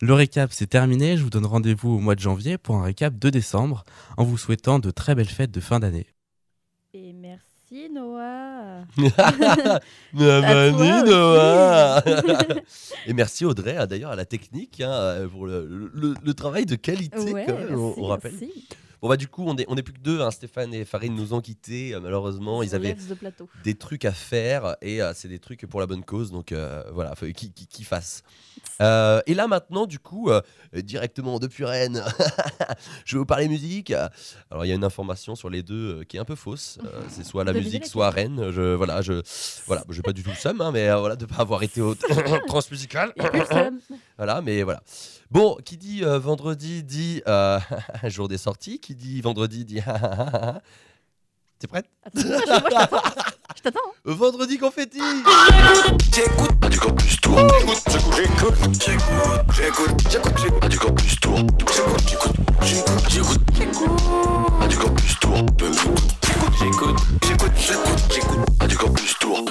[0.00, 3.18] Le récap c'est terminé, je vous donne rendez-vous au mois de janvier pour un récap
[3.18, 3.84] de décembre
[4.16, 6.06] en vous souhaitant de très belles fêtes de fin d'année.
[7.70, 8.84] Merci Noah.
[10.16, 12.02] Toi Noah
[13.06, 16.74] Et merci Audrey, hein, d'ailleurs, à la technique, hein, pour le, le- le travail de
[16.74, 18.32] qualité, Ouais, quand même, on, merci, on rappelle.
[18.40, 18.68] merci.
[19.02, 20.20] Bon, bah, du coup, on est, on est plus que deux.
[20.20, 22.62] hein, Stéphane et Farid nous ont quittés, euh, malheureusement.
[22.62, 23.14] Ils avaient de
[23.64, 26.30] des trucs à faire et euh, c'est des trucs pour la bonne cause.
[26.30, 28.22] Donc euh, voilà, faut qui, qui, qui fasse.
[28.82, 30.30] Euh, et là maintenant, du coup,
[30.74, 32.04] directement depuis Rennes,
[33.06, 33.90] je vais vous parler musique.
[34.50, 36.78] Alors il y a une information sur les deux qui est un peu fausse.
[37.08, 38.50] C'est soit la musique, soit à Rennes.
[38.50, 39.22] Je voilà, je
[39.66, 41.94] voilà, j'ai pas du tout le seum, hein, mais voilà de pas avoir été au
[42.46, 43.14] transmusical.
[44.18, 44.82] Voilà, mais voilà.
[45.30, 47.60] Bon, qui dit euh, vendredi dit euh,
[48.04, 48.80] jour des sorties.
[48.80, 49.80] Qui dit vendredi dit.
[51.60, 51.86] T'es prête?
[52.02, 53.02] Attends, je, t'attends.
[53.56, 53.78] Je t'attends.
[53.86, 53.92] hein.
[54.12, 55.00] Vendredi confetti
[56.12, 57.38] J'écoute pas du campus tour.
[57.38, 57.82] J'écoute,
[58.16, 61.36] j'écoute, j'écoute, j'écoute, j'écoute, j'écoute, pas du campus tour.
[61.36, 65.44] J'écoute, j'écoute, j'écoute, j'écoute, j'écoute, pas du campus tour.
[66.40, 69.44] J'écoute, j'écoute, j'écoute, j'écoute, j'écoute, pas du campus tour.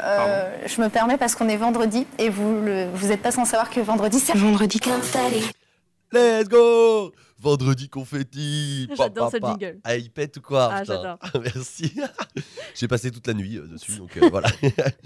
[0.00, 3.44] Euh, je me permets parce qu'on est vendredi et vous le, vous êtes pas sans
[3.44, 4.78] savoir que vendredi c'est vendredi
[6.12, 7.12] Let's go
[7.42, 9.80] Vendredi confetti J'adore ce jingle.
[9.82, 11.18] Ah, il pète ou quoi Ah, j'adore.
[11.42, 11.92] Merci.
[12.76, 14.48] J'ai passé toute la nuit euh, dessus, donc euh, voilà.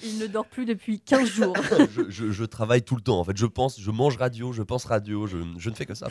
[0.05, 1.57] Il ne dort plus depuis 15 jours.
[1.97, 3.18] je, je- je travaille tout le temps.
[3.18, 5.95] En fait, je pense, je mange radio, je pense radio, je, je ne fais que
[5.95, 6.09] ça.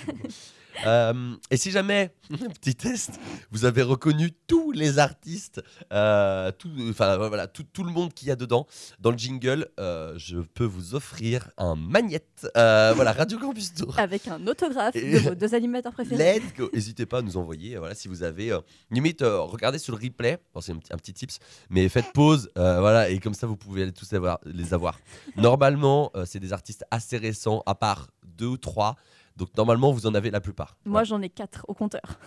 [0.86, 2.14] Euh, et si jamais,
[2.62, 3.12] petit test,
[3.52, 5.62] vous avez reconnu tous les artistes,
[5.94, 8.68] euh, tout, enfin voilà, tout, tout le monde qu'il y a dedans
[9.00, 12.48] dans le jingle, je peux vous offrir un magnette.
[12.58, 13.98] Euh, voilà, Radio Campus Tour.
[13.98, 16.15] Avec un autographe Et- de vos deux animateurs préférés.
[16.18, 16.70] Let's go.
[16.74, 17.76] N'hésitez pas à nous envoyer.
[17.76, 18.60] euh, Voilà, si vous avez euh,
[18.92, 20.38] limite, euh, regardez sur le replay.
[20.54, 21.40] Bon, c'est un, petit- un petit tips,
[21.70, 22.50] mais faites pause.
[22.58, 25.00] euh, voilà, et comme ça, vous pouvez aller tous avoir- les avoir.
[25.36, 28.96] Normalement, c'est des artistes assez récents, à part deux ou trois.
[29.38, 30.78] Donc normalement, vous en avez la plupart.
[30.86, 32.20] Moi, j'en ai 4 au compteur.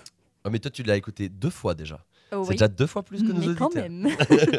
[0.45, 2.05] Ah, mais toi, tu l'as écouté deux fois déjà.
[2.33, 2.55] Oh c'est oui.
[2.57, 4.09] déjà deux fois plus que nos Mais quand même.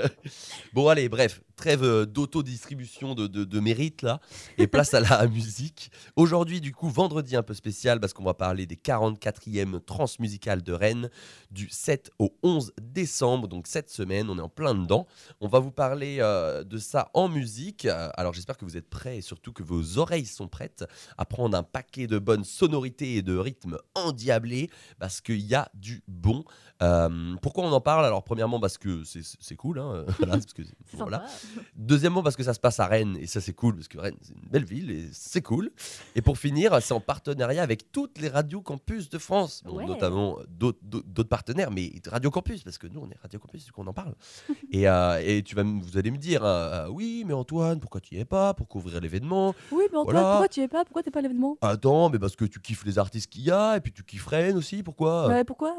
[0.73, 4.19] bon, allez, bref, trêve euh, d'autodistribution de, de, de mérite là,
[4.57, 5.91] et place à la musique.
[6.15, 10.73] Aujourd'hui, du coup, vendredi un peu spécial parce qu'on va parler des 44e transmusicales de
[10.73, 11.09] Rennes
[11.51, 15.05] du 7 au 11 décembre, donc cette semaine, on est en plein dedans.
[15.41, 17.85] On va vous parler euh, de ça en musique.
[17.85, 20.85] Euh, Alors j'espère que vous êtes prêts et surtout que vos oreilles sont prêtes
[21.17, 25.69] à prendre un paquet de bonnes sonorités et de rythmes endiablés parce qu'il y a
[25.73, 26.43] du bon.
[26.81, 28.05] Euh, pourquoi on en parle?
[28.05, 31.27] Alors premièrement parce que c'est- c'est cool, hein, voilà, parce que C'est voilà.
[31.27, 31.65] sympa.
[31.75, 34.15] Deuxièmement, parce que ça se passe à Rennes, et ça c'est cool, parce que Rennes
[34.21, 35.71] c'est une belle ville, et c'est cool.
[36.15, 39.85] Et pour finir, c'est en partenariat avec toutes les radios campus de France, Bon, Ouais.
[39.85, 43.81] notamment d'autres- partenaires, mais Radio Campus, parce que nous on est Radio Campus, du coup
[43.81, 44.15] on en parle.
[44.71, 47.79] et, euh, et tu vas, me- vous allez me dire, euh, euh, oui, mais Antoine,
[47.79, 48.53] pourquoi tu y es pas?
[48.53, 50.29] Pour couvrir l'événement Oui, mais Antoine, Voilà.
[50.31, 50.83] pourquoi tu y es pas?
[50.85, 51.57] Pourquoi t'es pas à l'événement?
[51.61, 54.25] Attends, mais parce que tu kiffes les artistes qu'il y a, et puis tu kiffes
[54.27, 55.27] Rennes aussi, pourquoi?
[55.27, 55.75] Ouais, Pourquoi?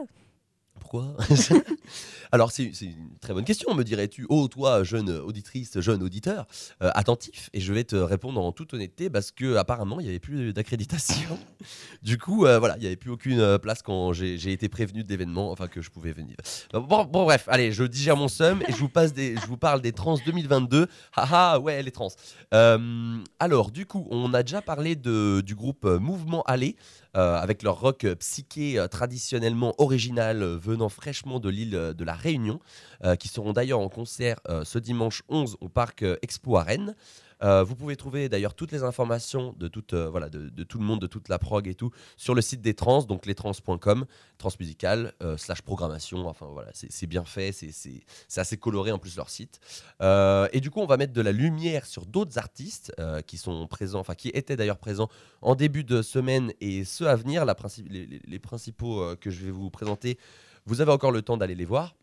[2.33, 4.27] Alors, c'est une très bonne question, me dirais-tu.
[4.29, 6.47] Oh, toi, jeune auditrice, jeune auditeur,
[6.83, 7.51] euh, attentif.
[7.53, 10.53] Et je vais te répondre en toute honnêteté parce que apparemment, il n'y avait plus
[10.53, 11.39] d'accréditation.
[12.03, 15.03] du coup, euh, voilà, il n'y avait plus aucune euh, place quand j'ai été prévenu
[15.03, 16.37] de l'événement, enfin que je pouvais venir.
[16.73, 19.81] Bon, bref, allez, je digère mon seum et je vous, passe des, je vous parle
[19.81, 20.87] des trans 2022.
[21.17, 22.11] Haha, ouais, les trans.
[22.53, 26.77] Alors, du coup, on a déjà parlé de, du groupe Mouvement Aller.
[27.17, 32.61] euh, avec leur rock psyché traditionnellement original venant fraîchement de l'île euh, de la Réunion,
[33.05, 36.95] euh, qui seront d'ailleurs en concert euh, ce dimanche 11 au parc Expo à Rennes.
[37.43, 41.07] Vous pouvez trouver d'ailleurs toutes les informations de, toute, voilà, de, tout le monde, de
[41.07, 44.05] toute la prog et tout, sur le site des trans, donc lestrans.com,
[44.37, 46.29] transmusical, euh, slash programmation.
[46.29, 48.03] Enfin voilà, c'est bien fait, c'est-
[48.37, 49.59] assez coloré en plus leur site.
[50.03, 52.95] Et du coup, on va mettre de la lumière sur d'autres artistes
[53.27, 55.09] qui sont présents, enfin qui étaient d'ailleurs présents
[55.41, 57.47] en début de semaine et ceux à venir.
[57.89, 60.19] Les, principaux que je vais vous présenter,
[60.71, 61.97] vous avez encore le temps d'aller les voir.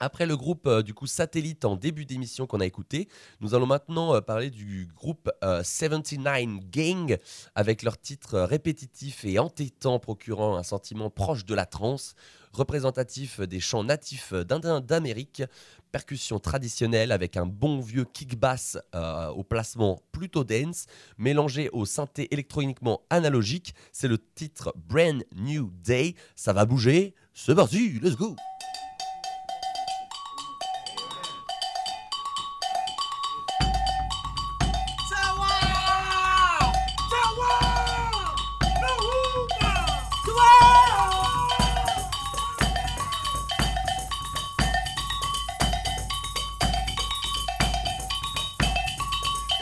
[0.00, 3.06] Après le groupe euh, du coup satellite en début d'émission qu'on a écouté,
[3.40, 7.16] nous allons maintenant euh, parler du groupe euh, 79 Gang
[7.54, 12.14] avec leur titre euh, répétitif et entêtant procurant un sentiment proche de la trance,
[12.52, 15.44] représentatif des chants natifs d'Amérique,
[15.92, 18.78] percussion traditionnelle avec un bon vieux kick bass
[19.36, 20.86] au placement plutôt dense,
[21.18, 23.74] mélangé au synthé électroniquement analogique.
[23.92, 26.16] C'est le titre Brand New Day.
[26.34, 27.14] Ça va bouger?
[27.42, 28.36] C'est parti, let's go.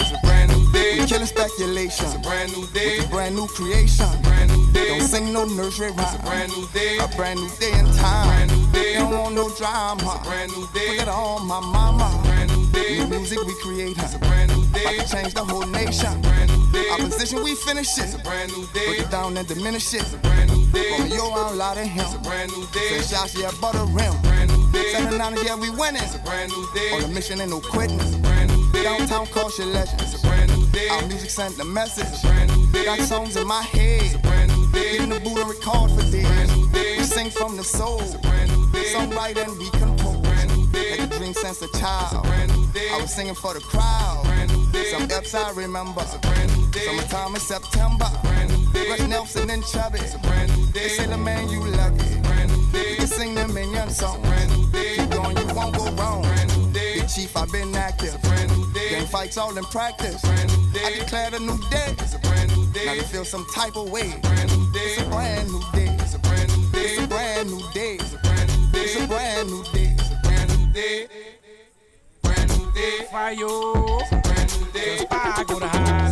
[0.01, 1.07] It's a brand new day.
[1.07, 2.07] Killing speculation.
[2.07, 2.99] It's a brand new day.
[2.99, 4.05] With a brand new creation.
[4.05, 4.68] It's a brand new
[5.11, 5.19] day.
[5.19, 6.01] Don't no nursery rhyme.
[6.01, 6.99] It's a brand new day.
[6.99, 8.29] A brand new day in time.
[8.29, 8.95] Brand new day.
[8.95, 10.01] Don't want no drama.
[10.03, 10.89] It's a brand new day.
[10.89, 12.07] Forget all my mama.
[12.07, 12.99] It's a Brand new day.
[12.99, 13.97] New music we create.
[13.99, 14.99] It's a brand new day.
[14.99, 15.93] To change the whole nation.
[15.93, 16.89] It's a Brand new day.
[16.91, 18.05] Opposition we finish it.
[18.05, 18.87] It's a brand new day.
[18.87, 20.03] Break it down and diminish it.
[20.03, 20.91] It's a brand new day.
[20.99, 22.05] Romeo out loud of him.
[22.05, 23.01] It's a brand new day.
[23.01, 24.15] Say shots yeah butter rim.
[24.23, 24.93] Brand new day.
[24.93, 26.03] Seven nine yeah we winning.
[26.03, 26.93] It's a brand new day.
[26.93, 27.99] On the mission ain't no quitting.
[28.01, 28.83] It's a brand new day.
[28.85, 30.01] Downtown culture legend.
[30.03, 30.89] It's a brand new day.
[30.89, 32.07] Our music sent the message.
[32.07, 32.85] It's a brand new day.
[32.85, 34.03] Got songs in my head.
[34.03, 34.48] It's a brand new day.
[34.79, 36.27] Get in the and record for this.
[36.27, 36.99] Brand new day.
[36.99, 38.01] We sing from the soul.
[38.01, 38.93] It's a brand new day.
[38.95, 40.21] Songwrite and we compose.
[40.23, 40.99] Brand new day.
[40.99, 42.05] Like a dream since a child.
[42.05, 42.89] It's a brand new day.
[42.93, 44.23] I was singing for the crowd.
[44.25, 44.85] Brand new day.
[44.93, 46.03] Some eps I remember.
[46.03, 46.87] It's a brand new day.
[46.87, 48.09] Summertime in September.
[48.23, 48.91] Brand new day.
[48.91, 49.99] Russ Nelson and Chubby.
[49.99, 50.83] It's a brand new day.
[50.83, 51.99] They say the man you lucky.
[51.99, 52.91] It's a brand new day.
[52.91, 54.25] You can sing them minion songs.
[54.27, 54.97] Brand new day.
[54.97, 56.08] Keep going, you won't go wrong.
[57.09, 58.15] Chief, I've been active.
[58.15, 58.91] It's a brand new day.
[58.91, 60.21] Gang fights all in practice.
[60.21, 60.85] Brand new day.
[60.85, 61.95] I declared a new day.
[61.99, 62.85] It's a brand new day.
[62.85, 64.15] Now they feel some type of way.
[64.23, 64.81] Brand new day.
[64.81, 65.97] It's a brand new day.
[65.99, 66.85] It's a brand new day.
[66.85, 67.97] It's a brand new day.
[67.97, 68.79] It's a brand new day.
[68.85, 69.97] It's a brand new day.
[69.99, 71.09] It's a brand new day.
[72.23, 73.07] Brand new day.
[73.11, 73.35] Fire.
[73.35, 75.07] It's a brand new day.
[75.11, 76.08] I go to Holland.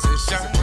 [0.00, 0.57] Position.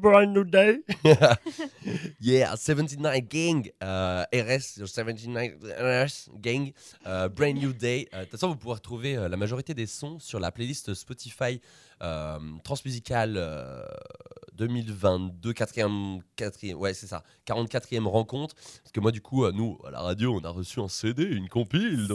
[0.00, 0.78] Brand new day.
[2.20, 6.72] yeah, 79 Gang, euh, RS, 79 RS Gang,
[7.06, 8.08] euh, Brand New Day.
[8.14, 10.94] Euh, De toute façon, vous pourrez retrouver euh, la majorité des sons sur la playlist
[10.94, 11.60] Spotify
[12.64, 13.82] Transmusicale euh,
[14.54, 18.54] 2022, 4e, 4e, ouais, c'est ça, 44e rencontre.
[18.54, 21.48] Parce que moi, du coup, nous, à la radio, on a reçu un CD, une
[21.48, 22.08] compile,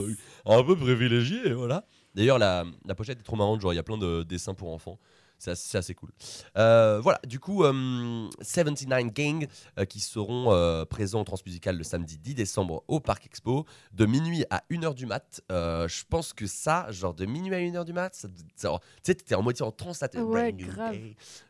[0.44, 1.84] un peu privilégié, voilà.
[2.14, 4.72] D'ailleurs, la, la pochette est trop marrante, genre, il y a plein de dessins pour
[4.72, 4.98] enfants.
[5.38, 6.10] C'est assez, cool.
[6.56, 9.46] Euh, voilà, du coup, euh, 79 Gang
[9.78, 14.06] euh, qui seront euh, présents au Transmusical le samedi 10 décembre au Parc Expo de
[14.06, 15.42] minuit à 1h du mat.
[15.52, 19.00] Euh, je pense que ça, genre de minuit à 1h du mat, ça- ça- tu
[19.02, 20.96] sais, t'étais en moitié en transe, t'es Ouais, grave.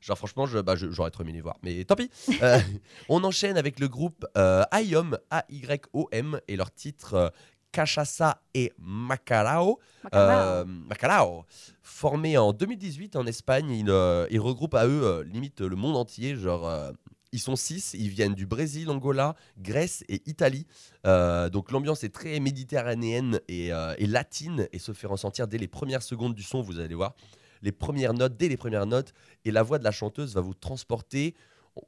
[0.00, 1.56] Genre, franchement, je, bah, je- j'aurais trop aimé les voir.
[1.62, 2.10] Mais tant pis.
[2.42, 2.58] Euh,
[3.08, 7.28] on enchaîne avec le groupe euh, IOM, A-Y-O-M, et leur titre euh,
[7.72, 9.78] Cachaça et Macarao.
[10.14, 11.44] Euh, Macarao.
[11.82, 15.96] Formé en 2018 en Espagne, ils, euh, ils regroupent à eux euh, limite le monde
[15.96, 16.36] entier.
[16.36, 16.92] Genre, euh,
[17.32, 20.66] ils sont six, ils viennent du Brésil, Angola, Grèce et Italie.
[21.04, 26.02] Donc l'ambiance est très méditerranéenne et, et latine et se fait ressentir dès les premières
[26.02, 27.14] secondes du son, vous allez voir.
[27.62, 29.12] Les premières notes, dès les premières notes,
[29.44, 31.34] et la voix de la chanteuse va vous transporter.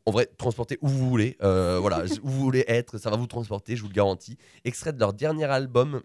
[0.07, 3.27] En vrai, transporter où vous voulez, euh, voilà, où vous voulez être, ça va vous
[3.27, 4.37] transporter, je vous le garantis.
[4.65, 6.03] Extrait de leur dernier album,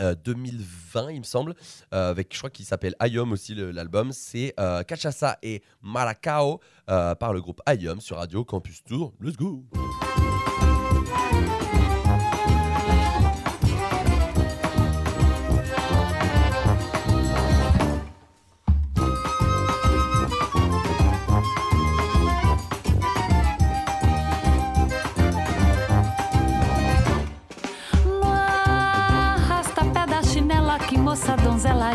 [0.00, 1.54] euh, 2020, il me semble,
[1.92, 4.12] euh, avec, je crois qu'il s'appelle Ayom aussi, l'album.
[4.12, 9.12] C'est euh, Cachaça et Maracao euh, par le groupe Ayom sur Radio Campus Tour.
[9.20, 9.64] Let's go!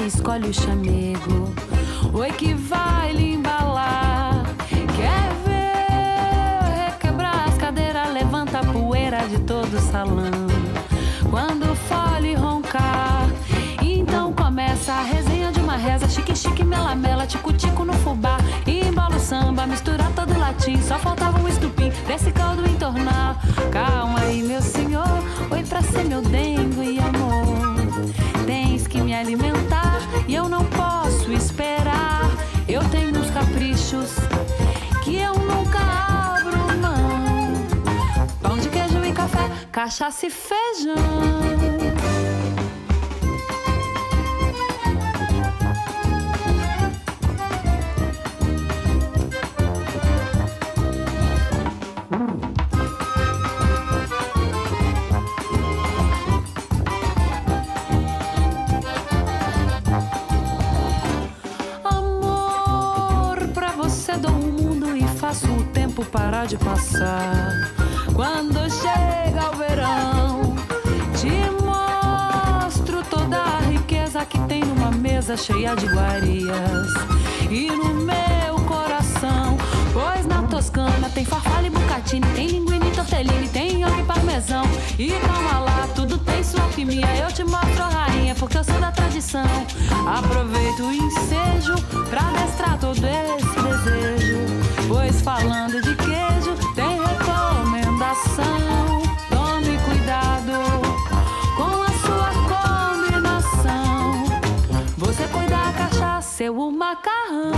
[0.06, 1.49] Escolhe o chamego.
[2.14, 4.43] Oi que vai lhe embalar.
[4.70, 10.47] Quer ver requebrar as cadeiras, levanta a poeira de todo o salão.
[11.30, 13.28] Quando fole roncar,
[13.82, 16.08] então começa a resenha de uma reza.
[16.10, 18.38] Chique, chique, mela, mela, tico-tico no fubá.
[18.68, 20.82] Embala o samba, mistura todo latim.
[20.82, 23.39] Só faltava um estupim desse caldo entornar.
[23.72, 25.24] Calma aí, meu senhor.
[25.49, 27.64] Oi pra ser meu dengo e amor.
[28.45, 29.72] Tens que me alimentar
[30.36, 32.29] eu não posso esperar.
[32.67, 34.15] Eu tenho uns caprichos
[35.03, 37.53] que eu nunca abro mão.
[38.41, 41.72] Pão de queijo e café, cachaça e feijão.
[66.48, 67.72] De passar.
[68.14, 70.56] Quando chega o verão,
[71.16, 76.88] te mostro toda a riqueza que tem numa mesa cheia de iguarias.
[77.50, 79.58] E no meu coração,
[79.94, 84.64] pois na Toscana tem farfalha e bucatini, tem linguine tortellini, tem yoga e parmesão.
[85.00, 87.08] E calma lá, tudo tem sua alquimia.
[87.16, 89.46] Eu te mostro rainha, porque eu sou da tradição.
[90.06, 91.76] Aproveito o ensejo
[92.10, 94.62] pra destrar todo esse desejo.
[94.88, 98.43] Pois falando de queijo, tem recomendação.
[99.29, 100.53] Tome cuidado
[101.57, 104.25] com a sua combinação.
[104.97, 107.51] Você cuida a cachaça, eu o macarrão.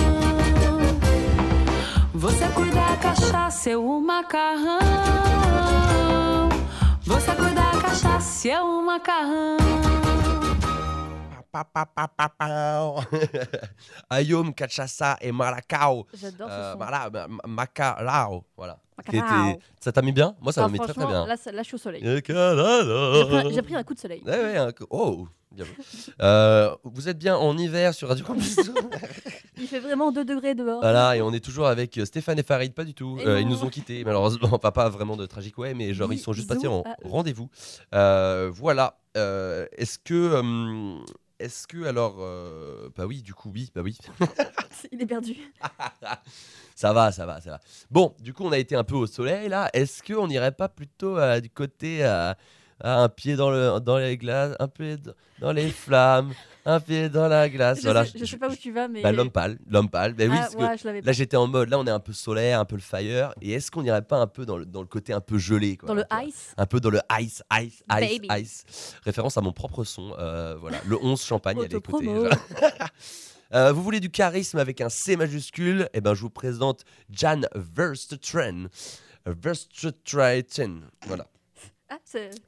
[2.14, 4.80] Você cuida a cachaça, eu o macarrão.
[7.06, 9.95] Você cuida a cachaça, é um macarrão.
[14.10, 16.06] Ayom, Cachaça et Maracao.
[16.14, 16.78] J'adore ce Euh, son.
[16.78, 18.44] voilà, ma- ma- Macarao.
[18.58, 18.78] Voilà.
[19.82, 20.36] Ça t'a mis bien?
[20.42, 21.26] Moi, ça Ah, m'a mis très très bien.
[21.26, 22.02] Là, je suis au soleil.
[22.04, 22.22] J'ai
[23.62, 24.22] pris, un coup de soleil.
[24.26, 25.66] Ouais, ouais, un co- Oh, bien.
[26.22, 28.58] Euh, vous êtes bien en hiver sur Radio Campus
[29.58, 30.80] Il fait vraiment 2 degrés dehors.
[30.82, 33.18] Voilà, et on est toujours avec euh, Stéphane et Farid, pas du tout.
[33.26, 34.58] Euh, ils nous ont quittés, malheureusement.
[34.60, 37.50] Pas, pas vraiment de tragique, ouais, mais genre, ils sont juste partis en rendez-vous.
[37.94, 38.98] Euh, voilà.
[39.18, 40.96] Euh, Est-ce que.
[41.40, 42.18] Est-ce que alors.
[42.20, 43.98] euh, bah oui, du coup, oui, bah oui.
[44.92, 45.36] Il est perdu.
[46.76, 47.60] ça va, ça va, ça va.
[47.92, 49.70] Bon, du coup, on a été un peu au soleil là.
[49.74, 52.04] Est-ce qu'on n'irait pas plutôt euh, du côté
[52.82, 54.98] à un pied dans, le, dans les glaces, un pied
[55.40, 56.34] dans les flammes,
[56.66, 59.02] un pied dans la glace Je, voilà, sais, je sais pas où tu vas, mais.
[59.02, 60.14] Bah, l'homme pâle, l'homme pâle.
[60.14, 62.60] Bah oui, Ah, parce ouais, là j'étais en mode, là on est un peu solaire,
[62.60, 63.34] un peu le fire.
[63.42, 65.78] Et est-ce qu'on n'irait pas un peu dans le, dans le côté un peu gelé
[65.78, 66.54] quoi, Dans le ice?
[66.58, 68.28] Un peu dans le ice, ice, ice, Baby.
[68.32, 68.96] ice.
[69.04, 70.14] Référence à mon propre son.
[70.20, 72.08] euh, voilà, le 11 champagne, allez écouter.
[73.54, 75.88] Euh, vous voulez du charisme avec un C majuscule?
[75.94, 78.70] Eh ben, je vous présente Jan Verstratren.
[79.26, 80.82] Verstratren.
[81.06, 81.28] Voilà.
[81.88, 81.98] Ah.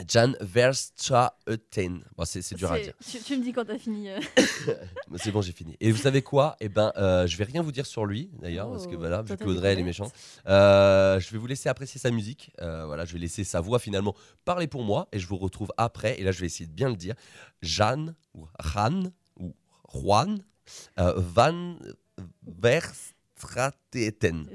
[0.08, 2.04] Jan Verstraeten.
[2.16, 2.94] Bon, c'est dur à dire.
[3.08, 4.10] Tu, tu me dis quand t'as fini.
[4.10, 4.20] euh.
[5.18, 5.76] C'est bon, j'ai fini.
[5.80, 6.56] Et vous savez quoi?
[6.60, 9.22] Eh ben, euh, je vais rien vous dire sur lui, d'ailleurs, parce que Oh, voilà,
[9.22, 10.12] vu qu'Audrey, elle est méchante.
[10.48, 12.52] Euh, je vais vous laisser apprécier sa musique.
[12.60, 16.20] Voilà, je vais laisser sa voix finalement parler pour moi, et je vous retrouve après.
[16.20, 17.14] Et là, je vais essayer de bien le dire.
[17.62, 19.04] Jeanne ou Ran
[19.40, 19.56] ou
[19.94, 20.44] Juan
[20.98, 21.78] Van
[22.44, 23.14] Verstraeten.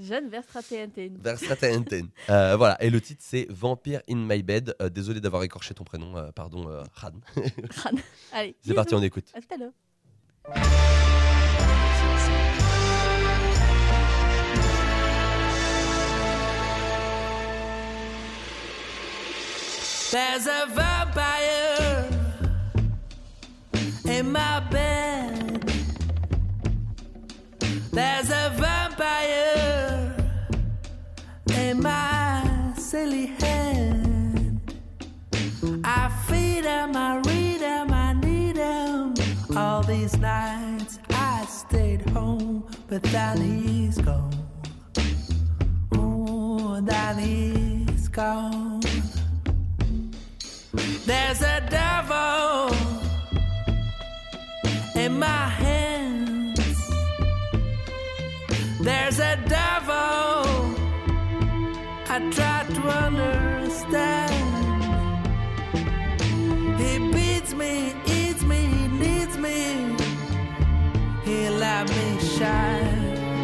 [0.01, 1.19] Jeanne Verstraeten.
[1.19, 2.09] Verstraeten.
[2.31, 4.75] Euh, voilà, et le titre c'est Vampire in My Bed.
[4.81, 7.11] Euh, désolé d'avoir écorché ton prénom, euh, pardon, euh, Ran.
[8.33, 8.55] Allez.
[8.65, 9.27] C'est parti, on écoute.
[9.35, 9.73] À tout à l'heure.
[20.11, 22.07] There's a vampire
[24.07, 25.42] in my bed.
[27.95, 30.17] There's a vampire
[31.59, 34.59] in my silly head.
[35.85, 39.13] I feed him, I read him, I need him.
[39.55, 44.33] All these nights I stayed home, but then he's gone.
[45.95, 48.81] Oh, then he's gone.
[51.05, 51.61] There's a
[66.79, 69.97] He beats me, eats me, needs me.
[71.25, 71.49] He
[71.89, 72.19] me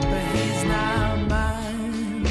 [0.00, 2.26] but he's not mine.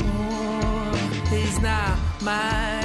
[0.00, 0.92] Oh,
[1.30, 2.77] he's not mine.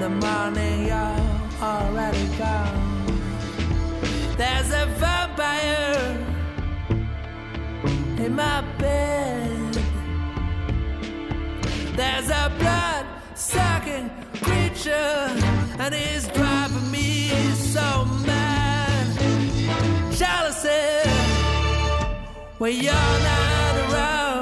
[0.00, 3.04] The morning you're already gone.
[4.38, 6.16] There's a vampire
[8.16, 9.74] in my bed.
[11.96, 14.08] There's a blood sucking
[14.42, 15.36] creature,
[15.78, 17.28] and he's driving me
[17.74, 19.06] so mad.
[20.12, 21.10] Jealousy
[22.56, 22.94] when you're
[23.28, 24.39] not around.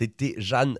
[0.00, 0.78] C'était Jeanne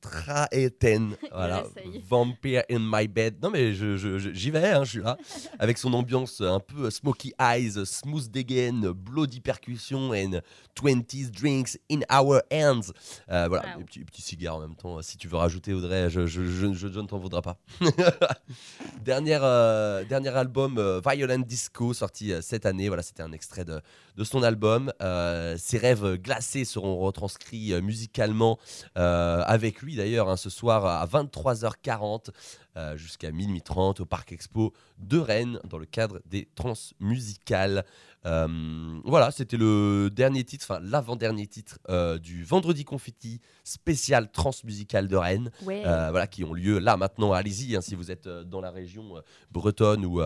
[0.00, 1.16] Straeten.
[1.32, 1.64] Voilà.
[2.08, 3.38] Vampire in my bed.
[3.42, 5.16] Non, mais je- je- je- j'y vais, hein, je suis là.
[5.58, 10.40] Avec son ambiance un peu smoky eyes, smooth degen, bloody percussion and
[10.76, 12.92] 20s drinks in our hands.
[13.30, 13.78] Euh, voilà, Wow.
[13.78, 15.02] des petits, petits cigares en même temps.
[15.02, 17.58] Si tu veux rajouter, Audrey, je, ne t'en voudra pas.
[19.04, 22.86] Dernière, euh, dernier album, euh, Violent Disco, sorti cette année.
[22.88, 23.80] Voilà, c'était un extrait de,
[24.16, 24.92] de son album.
[25.02, 28.58] Euh, ses rêves glacés seront retranscrits euh, musicalement
[28.96, 32.30] euh, avec lui d'ailleurs hein, ce soir à 23h40
[32.76, 37.84] euh, jusqu'à minuit 30 au Parc Expo de Rennes dans le cadre des trans musicales.
[38.24, 41.78] Euh, voilà, c'était le dernier titre, enfin l'avant-dernier titre
[42.18, 45.50] du Vendredi Confetti spécial trans musical de Rennes.
[45.62, 45.82] Ouais.
[45.82, 47.32] Voilà, qui ont lieu là maintenant.
[47.32, 50.20] Allez-y hein, si vous êtes dans la région bretonne ou.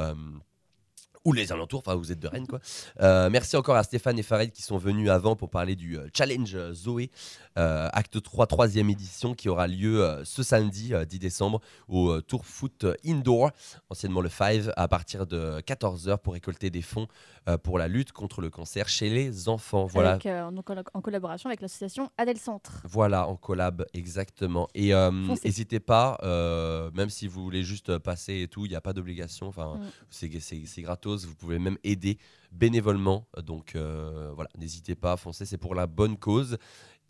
[1.25, 2.61] Ou les alentours, enfin vous êtes de Rennes quoi.
[3.01, 6.09] Euh, merci encore à Stéphane et Farid qui sont venus avant pour parler du euh,
[6.15, 7.11] Challenge euh, Zoé,
[7.57, 12.21] acte 3, troisième édition qui aura lieu euh, ce samedi euh, 10 décembre au euh,
[12.23, 13.51] Tour Foot Indoor,
[13.91, 17.07] anciennement le 5, à partir de 14h pour récolter des fonds
[17.49, 19.87] euh, pour la lutte contre le cancer chez les enfants.
[19.87, 20.13] Voilà.
[20.13, 22.83] Avec, euh, donc, en, collaboration avec l'association Adel Centre.
[22.85, 24.69] Voilà, en collab, exactement.
[24.75, 25.11] Et euh,
[25.45, 28.93] n'hésitez pas, euh, même si vous voulez juste passer et tout, il n'y a pas
[28.93, 29.49] d'obligation.
[29.49, 29.91] Enfin, Mm.
[30.11, 31.25] c'est- gratos.
[31.27, 32.19] Vous pouvez même aider
[32.53, 33.27] bénévolement.
[33.45, 36.59] Donc euh, voilà, n'hésitez pas, foncez, c'est pour la bonne cause.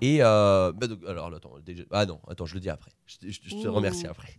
[0.01, 2.91] Et euh, bah, donc, alors attends, déjà- ah non, attends, je le dis après.
[3.07, 4.39] Je, te- je je te remercie après.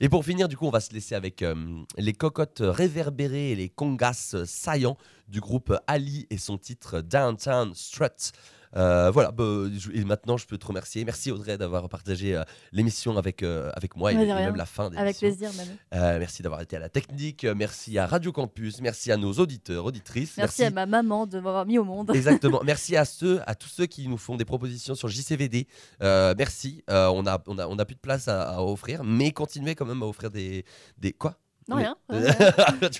[0.00, 1.54] Et pour finir, du coup, on va se laisser avec euh,
[1.98, 4.96] les cocottes réverbérées et les congas saillants
[5.28, 8.32] du groupe Ali et son titre Downtown Strut.
[8.76, 9.44] Euh, voilà, bah,
[9.76, 11.04] je- et maintenant je peux te remercier.
[11.04, 12.42] Merci Audrey d'avoir partagé euh,
[12.72, 16.18] l'émission avec, euh, avec moi et, même la fin Avec plaisir, même.
[16.18, 17.44] Merci d'avoir été à la technique.
[17.44, 18.80] Merci à Radio Campus.
[18.80, 20.36] Merci à nos auditeurs, auditrices.
[20.36, 22.10] Merci, à ma maman de m'avoir mis au monde.
[22.14, 22.60] Exactement.
[22.64, 25.66] Merci à ceux, à tous ceux qui nous font des propositions sur JCVD.
[26.00, 26.82] Merci.
[26.88, 29.86] On a, on a, on a plus de place à, à offrir, mais continuez quand
[29.86, 30.64] même à offrir des,
[30.98, 31.38] des quoi?
[31.68, 31.96] Non, rien.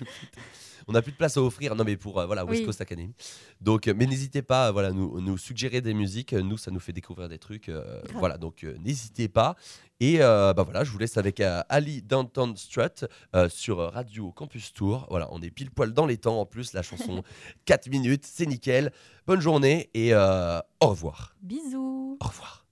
[0.89, 1.75] on a plus de place à offrir.
[1.75, 2.67] Non, mais pour euh, voilà West Oui.
[2.67, 3.15] Coast Academy.
[3.61, 6.33] Donc, euh, mais n'hésitez pas, à, voilà, nous, nous suggérer des musiques.
[6.33, 7.69] Nous, ça nous fait découvrir des trucs.
[7.69, 9.57] euh, voilà, donc n'hésitez pas.
[10.01, 13.05] Et euh, bah voilà, je vous laisse avec euh, Ali Downtown Strut
[13.37, 15.07] euh, sur Radio Campus Tour.
[15.11, 16.41] Voilà, on est pile poil dans les temps.
[16.41, 17.23] En plus, la chanson
[17.67, 18.93] 4 minutes, c'est nickel.
[19.29, 21.37] Bonne journée et au revoir.
[21.41, 22.19] Bisous.
[22.21, 22.67] Au revoir.